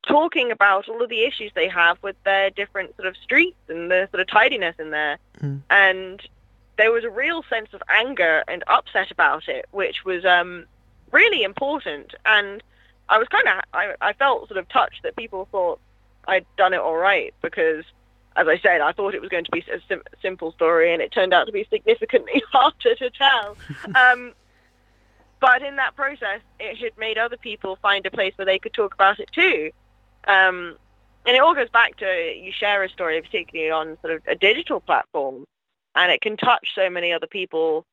talking 0.05 0.51
about 0.51 0.87
all 0.87 1.01
of 1.01 1.09
the 1.09 1.23
issues 1.23 1.51
they 1.55 1.67
have 1.67 1.97
with 2.01 2.15
their 2.23 2.49
different 2.49 2.95
sort 2.95 3.07
of 3.07 3.15
streets 3.17 3.57
and 3.67 3.91
the 3.91 4.07
sort 4.11 4.21
of 4.21 4.27
tidiness 4.27 4.75
in 4.79 4.91
there. 4.91 5.17
Mm. 5.41 5.61
And 5.69 6.21
there 6.77 6.91
was 6.91 7.03
a 7.03 7.09
real 7.09 7.43
sense 7.49 7.69
of 7.73 7.81
anger 7.89 8.43
and 8.47 8.63
upset 8.67 9.11
about 9.11 9.47
it, 9.47 9.65
which 9.71 10.05
was 10.05 10.23
um, 10.25 10.65
really 11.11 11.43
important. 11.43 12.13
And 12.25 12.63
I 13.09 13.17
was 13.17 13.27
kind 13.27 13.47
of, 13.47 13.63
I, 13.73 13.93
I 14.01 14.13
felt 14.13 14.47
sort 14.47 14.57
of 14.57 14.69
touched 14.69 15.03
that 15.03 15.15
people 15.15 15.47
thought 15.51 15.79
I'd 16.27 16.45
done 16.57 16.73
it 16.73 16.79
all 16.79 16.95
right 16.95 17.33
because, 17.41 17.83
as 18.35 18.47
I 18.47 18.59
said, 18.59 18.81
I 18.81 18.91
thought 18.91 19.15
it 19.15 19.21
was 19.21 19.29
going 19.29 19.45
to 19.45 19.51
be 19.51 19.65
a 19.71 19.79
sim- 19.87 20.03
simple 20.21 20.51
story, 20.51 20.93
and 20.93 21.01
it 21.01 21.11
turned 21.11 21.33
out 21.33 21.45
to 21.45 21.51
be 21.51 21.65
significantly 21.69 22.43
harder 22.51 22.95
to 22.95 23.09
tell. 23.09 23.57
um, 23.95 24.33
but 25.39 25.61
in 25.61 25.75
that 25.77 25.95
process, 25.95 26.41
it 26.59 26.77
had 26.77 26.97
made 26.97 27.17
other 27.17 27.37
people 27.37 27.77
find 27.81 28.05
a 28.05 28.11
place 28.11 28.33
where 28.37 28.45
they 28.45 28.59
could 28.59 28.73
talk 28.73 28.93
about 28.93 29.19
it 29.19 29.31
too. 29.31 29.71
Um, 30.27 30.75
and 31.25 31.35
it 31.35 31.39
all 31.39 31.55
goes 31.55 31.69
back 31.69 31.97
to 31.97 32.05
you 32.05 32.51
share 32.51 32.83
a 32.83 32.89
story, 32.89 33.21
particularly 33.21 33.71
on 33.71 33.97
sort 34.01 34.13
of 34.13 34.21
a 34.27 34.35
digital 34.35 34.79
platform, 34.79 35.45
and 35.95 36.11
it 36.11 36.21
can 36.21 36.37
touch 36.37 36.69
so 36.75 36.89
many 36.89 37.11
other 37.11 37.27
people 37.27 37.85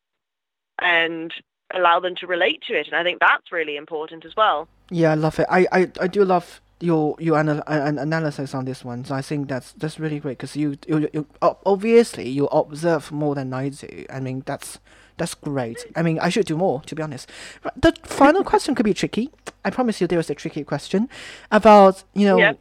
and 0.81 1.33
allow 1.73 2.01
them 2.01 2.15
to 2.17 2.27
relate 2.27 2.63
to 2.69 2.79
it. 2.79 2.87
And 2.87 2.97
I 2.97 3.03
think 3.03 3.21
that's 3.21 3.51
really 3.51 3.77
important 3.77 4.25
as 4.25 4.37
well. 4.37 4.69
Yeah, 4.91 5.13
I 5.13 5.15
love 5.15 5.39
it. 5.39 5.47
I, 5.51 5.67
I, 5.73 5.91
I 6.01 6.07
do 6.07 6.25
love 6.25 6.61
your 6.81 7.17
your 7.19 7.39
anal- 7.39 7.63
an 7.67 7.99
analysis 7.99 8.55
on 8.55 8.65
this 8.65 8.85
one. 8.85 9.05
So 9.05 9.15
I 9.15 9.23
think 9.23 9.49
that's 9.49 9.73
that's 9.73 9.99
really 9.99 10.21
great 10.21 10.39
because 10.39 10.57
you, 10.57 10.77
you 10.87 11.09
you 11.13 11.27
obviously 11.41 12.29
you 12.29 12.47
observe 12.47 13.11
more 13.11 13.35
than 13.35 13.53
I 13.53 13.71
do. 13.71 14.07
I 14.11 14.21
mean 14.21 14.43
that's 14.45 14.79
that's 15.17 15.35
great. 15.35 15.87
I 15.97 16.03
mean 16.03 16.19
I 16.19 16.29
should 16.29 16.47
do 16.47 16.57
more 16.57 16.81
to 16.83 16.95
be 16.95 17.03
honest. 17.03 17.31
The 17.77 17.93
final 18.05 18.45
question 18.53 18.75
could 18.75 18.85
be 18.85 18.95
tricky. 18.95 19.31
I 19.65 19.71
promise 19.71 20.01
you 20.01 20.07
there 20.07 20.19
is 20.19 20.31
a 20.31 20.35
tricky 20.35 20.65
question 20.65 21.09
about 21.51 22.05
you 22.15 22.27
know 22.27 22.57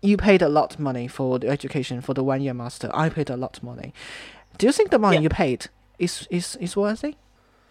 you 0.00 0.16
paid 0.16 0.42
a 0.42 0.48
lot 0.48 0.74
of 0.74 0.80
money 0.80 1.08
for 1.08 1.38
the 1.38 1.48
education 1.48 2.00
for 2.00 2.14
the 2.14 2.22
one 2.22 2.40
year 2.40 2.54
master. 2.54 2.90
I 2.94 3.08
paid 3.08 3.30
a 3.30 3.36
lot 3.36 3.56
of 3.56 3.62
money. 3.64 3.92
Do 4.56 4.66
you 4.66 4.72
think 4.72 4.90
the 4.90 4.98
money 4.98 5.16
Yeah. 5.16 5.22
you 5.22 5.28
paid 5.28 5.66
is 5.98 6.26
is 6.30 6.56
is 6.60 6.76
worthy? 6.76 7.16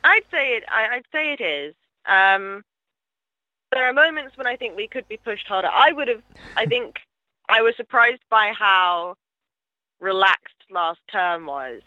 I'd 0.03 0.24
say 0.32 0.56
it. 0.58 0.63
I, 0.70 0.96
I'd 0.96 1.06
say 1.12 1.34
it 1.34 1.41
is. 1.41 1.75
Um, 2.06 2.63
there 3.72 3.86
are 3.89 3.94
moments 3.94 4.38
when 4.38 4.48
I 4.48 4.56
think 4.56 4.75
we 4.77 4.88
could 4.88 5.08
be 5.08 5.17
pushed 5.17 5.48
harder. 5.48 5.70
I 5.72 5.91
would 5.91 6.08
have. 6.08 6.22
I 6.56 6.65
think 6.74 6.98
I 7.50 7.62
was 7.62 7.75
surprised 7.75 8.22
by 8.29 8.53
how 8.58 9.15
relaxed 10.00 10.56
last 10.70 11.00
term 11.12 11.46
was, 11.46 11.82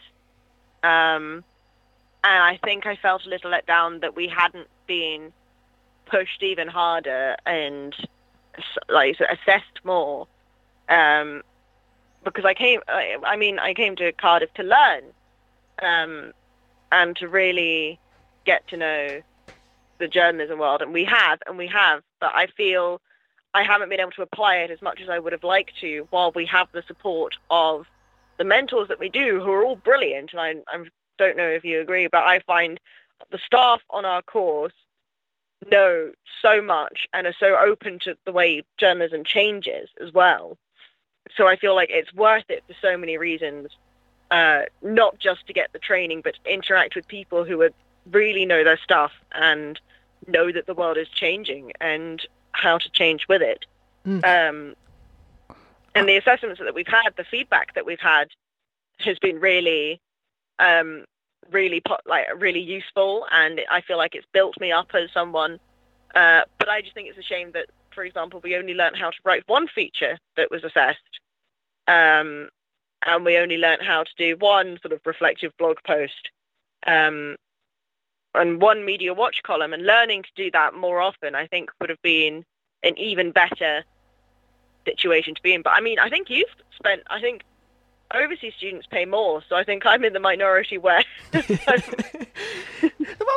um, 0.83 1.43
and 2.23 2.43
I 2.43 2.59
think 2.63 2.85
I 2.85 2.95
felt 2.95 3.25
a 3.25 3.29
little 3.29 3.51
let 3.51 3.65
down 3.65 3.99
that 4.01 4.15
we 4.15 4.27
hadn't 4.27 4.67
been 4.87 5.33
pushed 6.05 6.43
even 6.43 6.67
harder 6.67 7.35
and 7.45 7.95
like 8.89 9.19
assessed 9.19 9.79
more. 9.83 10.27
Um, 10.89 11.41
because 12.23 12.45
I 12.45 12.53
came. 12.53 12.81
I, 12.87 13.35
mean, 13.35 13.57
I 13.57 13.73
came 13.73 13.95
to 13.95 14.11
Cardiff 14.11 14.53
to 14.55 14.63
learn. 14.63 15.03
Um, 15.81 16.33
and 16.91 17.15
to 17.17 17.27
really 17.27 17.99
get 18.45 18.67
to 18.67 18.77
know 18.77 19.21
the 19.99 20.07
journalism 20.07 20.59
world. 20.59 20.81
And 20.81 20.93
we 20.93 21.05
have, 21.05 21.39
and 21.47 21.57
we 21.57 21.67
have, 21.67 22.03
but 22.19 22.31
I 22.33 22.47
feel 22.47 23.01
I 23.53 23.63
haven't 23.63 23.89
been 23.89 23.99
able 23.99 24.11
to 24.11 24.21
apply 24.21 24.57
it 24.57 24.71
as 24.71 24.81
much 24.81 25.01
as 25.01 25.09
I 25.09 25.19
would 25.19 25.33
have 25.33 25.43
liked 25.43 25.73
to 25.81 26.07
while 26.09 26.31
we 26.31 26.45
have 26.47 26.67
the 26.71 26.83
support 26.87 27.35
of 27.49 27.85
the 28.37 28.43
mentors 28.43 28.87
that 28.87 28.99
we 28.99 29.09
do 29.09 29.39
who 29.39 29.51
are 29.51 29.63
all 29.63 29.75
brilliant. 29.75 30.31
And 30.33 30.41
I, 30.41 30.55
I 30.67 30.83
don't 31.21 31.37
know 31.37 31.47
if 31.47 31.63
you 31.63 31.79
agree, 31.81 32.07
but 32.07 32.23
I 32.23 32.39
find 32.39 32.79
the 33.29 33.39
staff 33.45 33.81
on 33.89 34.05
our 34.05 34.21
course 34.21 34.73
know 35.71 36.11
so 36.41 36.61
much 36.61 37.07
and 37.13 37.27
are 37.27 37.35
so 37.39 37.55
open 37.55 37.99
to 37.99 38.17
the 38.25 38.31
way 38.31 38.63
journalism 38.77 39.23
changes 39.23 39.89
as 40.03 40.11
well. 40.11 40.57
So 41.37 41.47
I 41.47 41.55
feel 41.55 41.75
like 41.75 41.89
it's 41.91 42.13
worth 42.13 42.49
it 42.49 42.63
for 42.67 42.73
so 42.81 42.97
many 42.97 43.17
reasons 43.17 43.69
uh, 44.31 44.63
not 44.81 45.19
just 45.19 45.45
to 45.47 45.53
get 45.53 45.71
the 45.73 45.79
training, 45.79 46.21
but 46.23 46.35
to 46.43 46.51
interact 46.51 46.95
with 46.95 47.07
people 47.07 47.43
who 47.43 47.61
are, 47.61 47.71
really 48.09 48.45
know 48.45 48.63
their 48.63 48.77
stuff 48.77 49.11
and 49.33 49.79
know 50.25 50.51
that 50.51 50.65
the 50.65 50.73
world 50.73 50.97
is 50.97 51.07
changing 51.09 51.71
and 51.79 52.25
how 52.53 52.77
to 52.77 52.89
change 52.89 53.27
with 53.27 53.41
it. 53.41 53.65
Mm. 54.07 54.23
Um, 54.25 54.75
and 55.93 56.07
the 56.07 56.17
assessments 56.17 56.59
that 56.59 56.73
we've 56.73 56.87
had, 56.87 57.11
the 57.17 57.23
feedback 57.25 57.75
that 57.75 57.85
we've 57.85 57.99
had, 57.99 58.29
has 58.99 59.19
been 59.19 59.39
really, 59.39 59.99
um, 60.57 61.05
really 61.49 61.81
like 62.05 62.27
really 62.37 62.59
useful, 62.59 63.25
and 63.31 63.61
I 63.69 63.81
feel 63.81 63.97
like 63.97 64.15
it's 64.15 64.27
built 64.33 64.59
me 64.59 64.71
up 64.71 64.89
as 64.93 65.11
someone. 65.13 65.59
Uh, 66.13 66.41
but 66.59 66.69
I 66.69 66.81
just 66.81 66.93
think 66.93 67.09
it's 67.09 67.17
a 67.17 67.23
shame 67.23 67.51
that, 67.53 67.67
for 67.93 68.03
example, 68.03 68.41
we 68.43 68.55
only 68.55 68.73
learned 68.73 68.97
how 68.97 69.09
to 69.09 69.17
write 69.23 69.43
one 69.47 69.67
feature 69.67 70.17
that 70.35 70.51
was 70.51 70.63
assessed. 70.63 70.99
Um, 71.87 72.49
and 73.05 73.25
we 73.25 73.37
only 73.37 73.57
learnt 73.57 73.81
how 73.81 74.03
to 74.03 74.11
do 74.17 74.35
one 74.37 74.77
sort 74.81 74.93
of 74.93 75.01
reflective 75.05 75.51
blog 75.57 75.77
post 75.85 76.29
um, 76.85 77.35
and 78.35 78.61
one 78.61 78.85
media 78.85 79.13
watch 79.13 79.41
column. 79.43 79.73
And 79.73 79.85
learning 79.85 80.23
to 80.23 80.29
do 80.35 80.51
that 80.51 80.73
more 80.73 81.01
often, 81.01 81.33
I 81.33 81.47
think, 81.47 81.71
would 81.79 81.89
have 81.89 82.01
been 82.01 82.45
an 82.83 82.97
even 82.97 83.31
better 83.31 83.83
situation 84.85 85.35
to 85.35 85.41
be 85.41 85.53
in. 85.53 85.61
But 85.61 85.73
I 85.75 85.81
mean, 85.81 85.99
I 85.99 86.09
think 86.09 86.29
you've 86.29 86.49
spent, 86.75 87.01
I 87.09 87.19
think 87.21 87.43
overseas 88.15 88.53
students 88.57 88.87
pay 88.87 89.05
more, 89.05 89.43
so 89.47 89.55
I 89.55 89.63
think 89.63 89.85
I'm 89.85 90.03
in 90.03 90.13
the 90.13 90.19
minority 90.19 90.77
where. 90.77 91.03
One 91.33 91.41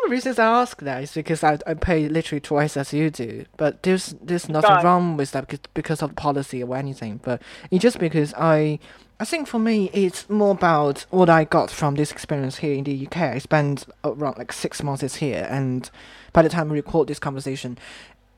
of 0.03 0.05
the 0.05 0.09
reasons 0.11 0.39
I 0.39 0.47
ask 0.47 0.81
that 0.83 1.03
is 1.03 1.13
because 1.13 1.45
I, 1.45 1.59
I 1.67 1.75
pay 1.75 2.09
literally 2.09 2.41
twice 2.41 2.77
as 2.77 2.93
you 2.93 3.11
do, 3.11 3.45
but 3.57 3.83
there's 3.83 4.15
there's 4.23 4.49
nothing 4.49 4.71
Right. 4.71 4.85
wrong 4.85 5.17
with 5.17 5.33
that 5.33 5.47
because, 5.47 5.61
because 5.75 6.03
of 6.03 6.15
policy 6.17 6.63
or 6.63 6.77
anything. 6.77 7.21
But 7.23 7.43
it's 7.71 7.83
just 7.83 7.99
because 7.99 8.33
I 8.35 8.79
I 9.21 9.25
think 9.25 9.47
for 9.49 9.59
me 9.59 9.91
it's 9.93 10.29
more 10.31 10.53
about 10.53 11.07
what 11.11 11.29
I 11.29 11.45
got 11.45 11.71
from 11.71 11.95
this 11.95 12.11
experience 12.13 12.57
here 12.59 12.75
in 12.75 12.85
the 12.85 13.07
UK. 13.07 13.17
I 13.19 13.39
spent 13.39 13.87
around 14.03 14.39
like 14.39 14.53
six 14.53 14.83
months 14.83 15.17
here, 15.17 15.47
and 15.51 15.91
by 16.33 16.43
the 16.43 16.49
time 16.49 16.69
we 16.71 16.77
record 16.79 17.09
this 17.09 17.19
conversation, 17.19 17.79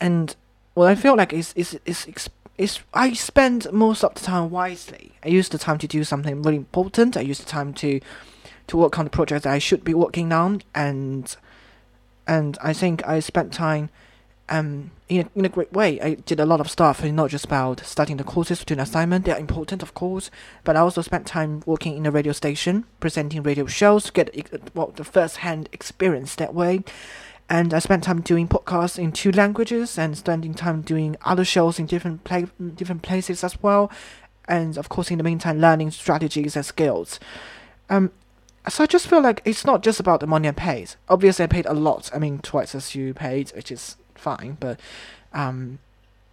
and 0.00 0.34
what 0.74 0.88
I 0.88 0.94
feel 0.94 1.16
like 1.16 1.32
is 1.32 1.52
is 1.54 1.78
is. 1.86 2.28
Is 2.58 2.80
I 2.94 3.12
spend 3.12 3.70
most 3.72 4.02
of 4.02 4.14
the 4.14 4.20
time 4.20 4.50
wisely. 4.50 5.12
I 5.22 5.28
use 5.28 5.48
the 5.48 5.58
time 5.58 5.78
to 5.78 5.86
do 5.86 6.04
something 6.04 6.40
really 6.42 6.56
important. 6.56 7.16
I 7.16 7.20
use 7.20 7.38
the 7.38 7.44
time 7.44 7.74
to 7.74 8.00
to 8.68 8.76
work 8.76 8.98
on 8.98 9.04
the 9.04 9.10
project 9.10 9.44
that 9.44 9.52
I 9.52 9.58
should 9.58 9.84
be 9.84 9.94
working 9.94 10.32
on, 10.32 10.62
and 10.74 11.36
and 12.26 12.56
I 12.62 12.72
think 12.72 13.06
I 13.06 13.20
spent 13.20 13.52
time 13.52 13.90
um 14.48 14.90
in 15.08 15.26
a, 15.26 15.38
in 15.38 15.44
a 15.44 15.48
great 15.50 15.72
way. 15.72 16.00
I 16.00 16.14
did 16.14 16.40
a 16.40 16.46
lot 16.46 16.60
of 16.60 16.70
stuff, 16.70 17.04
not 17.04 17.30
just 17.30 17.44
about 17.44 17.84
studying 17.84 18.16
the 18.16 18.24
courses, 18.24 18.64
doing 18.64 18.80
assignment. 18.80 19.24
They 19.24 19.32
are 19.32 19.38
important, 19.38 19.82
of 19.82 19.94
course, 19.94 20.30
but 20.64 20.76
I 20.76 20.80
also 20.80 21.02
spent 21.02 21.26
time 21.26 21.62
working 21.66 21.96
in 21.96 22.06
a 22.06 22.10
radio 22.10 22.32
station, 22.32 22.84
presenting 23.00 23.42
radio 23.42 23.66
shows 23.66 24.04
to 24.04 24.12
get 24.12 24.74
well 24.74 24.92
the 24.96 25.04
first 25.04 25.38
hand 25.38 25.68
experience 25.72 26.34
that 26.36 26.54
way. 26.54 26.84
And 27.48 27.72
I 27.72 27.78
spent 27.78 28.04
time 28.04 28.22
doing 28.22 28.48
podcasts 28.48 28.98
in 28.98 29.12
two 29.12 29.30
languages, 29.30 29.98
and 29.98 30.18
spending 30.18 30.54
time 30.54 30.82
doing 30.82 31.16
other 31.24 31.44
shows 31.44 31.78
in 31.78 31.86
different 31.86 32.24
pla- 32.24 32.46
different 32.74 33.02
places 33.02 33.44
as 33.44 33.62
well. 33.62 33.90
And 34.48 34.76
of 34.76 34.88
course, 34.88 35.10
in 35.10 35.18
the 35.18 35.24
meantime, 35.24 35.60
learning 35.60 35.92
strategies 35.92 36.56
and 36.56 36.66
skills. 36.66 37.20
Um, 37.88 38.10
so 38.68 38.82
I 38.82 38.86
just 38.86 39.06
feel 39.06 39.20
like 39.20 39.42
it's 39.44 39.64
not 39.64 39.82
just 39.82 40.00
about 40.00 40.20
the 40.20 40.26
money 40.26 40.48
I 40.48 40.52
paid. 40.52 40.94
Obviously, 41.08 41.44
I 41.44 41.46
paid 41.46 41.66
a 41.66 41.72
lot. 41.72 42.10
I 42.12 42.18
mean, 42.18 42.40
twice 42.40 42.74
as 42.74 42.94
you 42.94 43.14
paid, 43.14 43.50
which 43.50 43.70
is 43.70 43.96
fine. 44.16 44.56
But 44.58 44.80
um, 45.32 45.78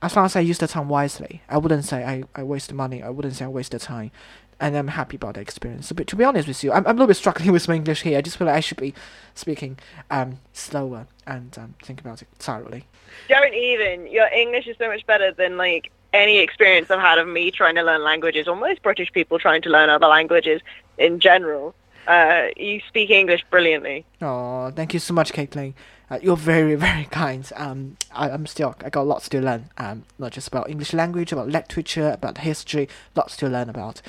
as 0.02 0.16
long 0.16 0.26
as 0.26 0.36
I 0.36 0.40
use 0.40 0.58
the 0.58 0.68
time 0.68 0.90
wisely, 0.90 1.44
I 1.48 1.58
wouldn't 1.58 1.86
say 1.86 2.04
I, 2.04 2.24
I 2.36 2.44
waste 2.44 2.74
money. 2.74 3.04
I 3.04 3.10
wouldn't 3.10 3.36
say 3.36 3.46
I 3.46 3.50
waste 3.50 3.72
the 3.72 3.80
time. 3.80 4.12
And 4.60 4.78
I'm 4.78 4.90
happy 4.90 5.16
about 5.18 5.36
the 5.36 5.42
experience. 5.42 5.88
So, 5.88 5.96
but 5.96 6.08
to 6.08 6.16
be 6.16 6.24
honest 6.24 6.48
with 6.48 6.64
you, 6.64 6.72
I'm, 6.72 6.86
I'm 6.86 6.92
a 6.92 6.94
little 6.94 7.08
bit 7.08 7.18
struggling 7.18 7.52
with 7.54 7.68
my 7.68 7.76
English 7.76 8.02
here. 8.02 8.18
I 8.18 8.22
just 8.22 8.38
feel 8.38 8.48
like 8.48 8.56
I 8.56 8.62
should 8.62 8.78
be 8.78 8.94
speaking 9.36 9.78
um, 10.12 10.40
slower 10.54 11.08
and 11.26 11.58
um, 11.58 11.76
think 11.84 12.02
about 12.02 12.22
it 12.22 12.28
thoroughly. 12.40 12.86
Don't 13.30 13.54
even. 13.54 14.08
Your 14.08 14.28
English 14.28 14.68
is 14.68 14.78
so 14.78 14.88
much 14.88 15.06
better 15.06 15.32
than 15.32 15.58
like 15.58 15.92
any 16.14 16.40
experience 16.40 16.92
I've 16.92 17.00
had 17.00 17.18
of 17.18 17.28
me 17.28 17.52
trying 17.52 17.76
to 17.76 17.84
learn 17.84 18.04
languages 18.04 18.48
or 18.48 18.56
most 18.56 18.84
British 18.84 19.12
people 19.12 19.40
trying 19.40 19.62
to 19.64 19.70
learn 19.70 19.90
other 19.90 20.08
languages 20.08 20.62
in 20.98 21.20
general. 21.20 21.74
Uh, 22.08 22.48
you 22.58 22.82
speak 22.88 23.10
English 23.10 23.44
brilliantly. 23.50 24.06
Oh, 24.22 24.72
thank 24.72 24.94
you 24.94 25.00
so 25.00 25.14
much, 25.14 25.32
Caitlin. 25.32 25.74
Uh, 26.10 26.20
you're 26.22 26.38
very, 26.38 26.76
very 26.90 27.06
kind. 27.06 27.50
Um, 27.56 27.98
I, 28.12 28.30
I'm 28.30 28.46
still, 28.46 28.76
I 28.84 28.90
got 28.90 29.08
lots 29.08 29.30
to 29.30 29.42
learn. 29.42 29.70
Um, 29.78 30.04
not 30.20 30.32
just 30.32 30.48
about 30.48 30.70
English 30.70 30.94
language, 30.94 31.32
about 31.32 31.50
literature, 31.50 32.12
about 32.12 32.40
history, 32.40 32.90
lots 33.16 33.38
to 33.38 33.50
learn 33.50 33.70
about. 33.70 34.02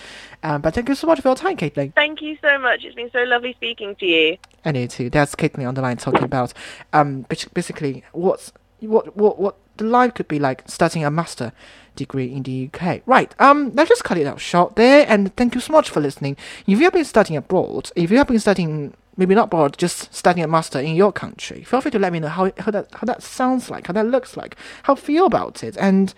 Um, 0.42 0.60
but 0.60 0.74
thank 0.74 0.88
you 0.88 0.94
so 0.94 1.06
much 1.06 1.20
for 1.20 1.28
your 1.28 1.36
time, 1.36 1.56
Caitlin. 1.56 1.94
Thank 1.94 2.20
you 2.22 2.36
so 2.42 2.58
much. 2.58 2.84
It's 2.84 2.94
been 2.94 3.10
so 3.10 3.22
lovely 3.24 3.52
speaking 3.54 3.94
to 3.96 4.06
you. 4.06 4.36
And 4.64 4.76
you 4.76 4.88
too. 4.88 5.10
That's 5.10 5.34
Caitlin 5.34 5.66
on 5.68 5.74
the 5.74 5.82
line 5.82 5.96
talking 5.96 6.24
about, 6.24 6.52
um, 6.92 7.26
basically 7.28 8.02
what's 8.12 8.52
what 8.80 9.16
what 9.16 9.38
what 9.38 9.56
the 9.76 9.84
life 9.84 10.14
could 10.14 10.28
be 10.28 10.38
like 10.38 10.62
studying 10.66 11.04
a 11.04 11.10
master 11.10 11.52
degree 11.96 12.32
in 12.32 12.42
the 12.42 12.70
UK. 12.72 13.02
Right. 13.06 13.34
Um, 13.40 13.72
let's 13.74 13.88
just 13.88 14.04
cut 14.04 14.18
it 14.18 14.26
out 14.26 14.40
short 14.40 14.76
there. 14.76 15.04
And 15.08 15.34
thank 15.36 15.54
you 15.54 15.60
so 15.60 15.72
much 15.72 15.90
for 15.90 16.00
listening. 16.00 16.36
If 16.66 16.78
you 16.78 16.84
have 16.84 16.92
been 16.92 17.04
studying 17.04 17.36
abroad, 17.36 17.90
if 17.96 18.10
you 18.10 18.18
have 18.18 18.28
been 18.28 18.38
studying 18.38 18.94
maybe 19.16 19.34
not 19.34 19.44
abroad, 19.44 19.76
just 19.78 20.12
studying 20.14 20.44
a 20.44 20.48
master 20.48 20.78
in 20.80 20.94
your 20.94 21.12
country, 21.12 21.62
feel 21.64 21.80
free 21.80 21.90
to 21.90 21.98
let 21.98 22.12
me 22.12 22.20
know 22.20 22.28
how 22.28 22.52
how 22.58 22.70
that 22.70 22.88
how 22.92 23.04
that 23.06 23.22
sounds 23.22 23.70
like, 23.70 23.86
how 23.86 23.92
that 23.92 24.06
looks 24.06 24.36
like, 24.36 24.56
how 24.84 24.94
you 24.94 25.00
feel 25.00 25.26
about 25.26 25.62
it, 25.64 25.76
and 25.76 26.14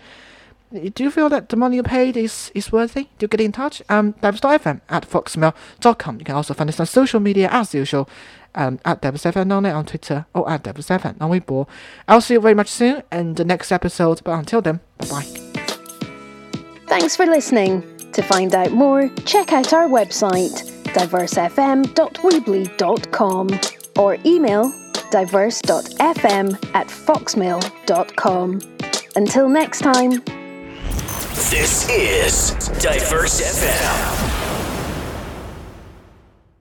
do 0.71 1.03
you 1.03 1.11
feel 1.11 1.29
that 1.29 1.47
the 1.47 1.55
money 1.55 1.77
you 1.77 1.83
paid 1.83 2.17
is, 2.17 2.51
is 2.53 2.73
worthy? 2.73 3.07
Do 3.19 3.27
get 3.27 3.39
in 3.39 3.53
touch? 3.53 3.81
Um, 3.87 4.11
Diverse.fm 4.21 4.81
at 4.89 5.09
foxmail.com. 5.09 6.19
You 6.19 6.25
can 6.25 6.35
also 6.35 6.53
find 6.53 6.69
us 6.69 6.79
on 6.79 6.85
social 6.85 7.21
media 7.21 7.47
as 7.49 7.73
usual, 7.73 8.09
um, 8.53 8.79
at 8.83 9.01
DiverseFM 9.01 9.51
on 9.55 9.65
on 9.65 9.85
Twitter 9.85 10.25
or 10.33 10.49
at 10.49 10.63
DiverseFM 10.63 11.21
on 11.21 11.31
Weibo. 11.31 11.67
I'll 12.07 12.21
see 12.21 12.33
you 12.33 12.41
very 12.41 12.55
much 12.55 12.69
soon 12.69 13.03
in 13.11 13.35
the 13.35 13.45
next 13.45 13.71
episode, 13.71 14.21
but 14.23 14.33
until 14.33 14.61
then, 14.61 14.81
bye 14.97 15.07
bye. 15.07 15.23
Thanks 16.87 17.15
for 17.15 17.25
listening. 17.25 17.83
To 18.13 18.21
find 18.23 18.53
out 18.55 18.71
more, 18.71 19.09
check 19.25 19.53
out 19.53 19.73
our 19.73 19.87
website, 19.87 20.71
diversefm.weebly.com 20.97 23.49
or 23.97 24.17
email 24.25 24.73
diverse.fm 25.11 26.57
at 26.73 26.87
foxmail.com. 26.87 28.61
Until 29.15 29.49
next 29.49 29.79
time. 29.79 30.21
This 31.49 31.89
is 31.89 32.51
Diverse 32.81 33.41
FM. 33.41 34.46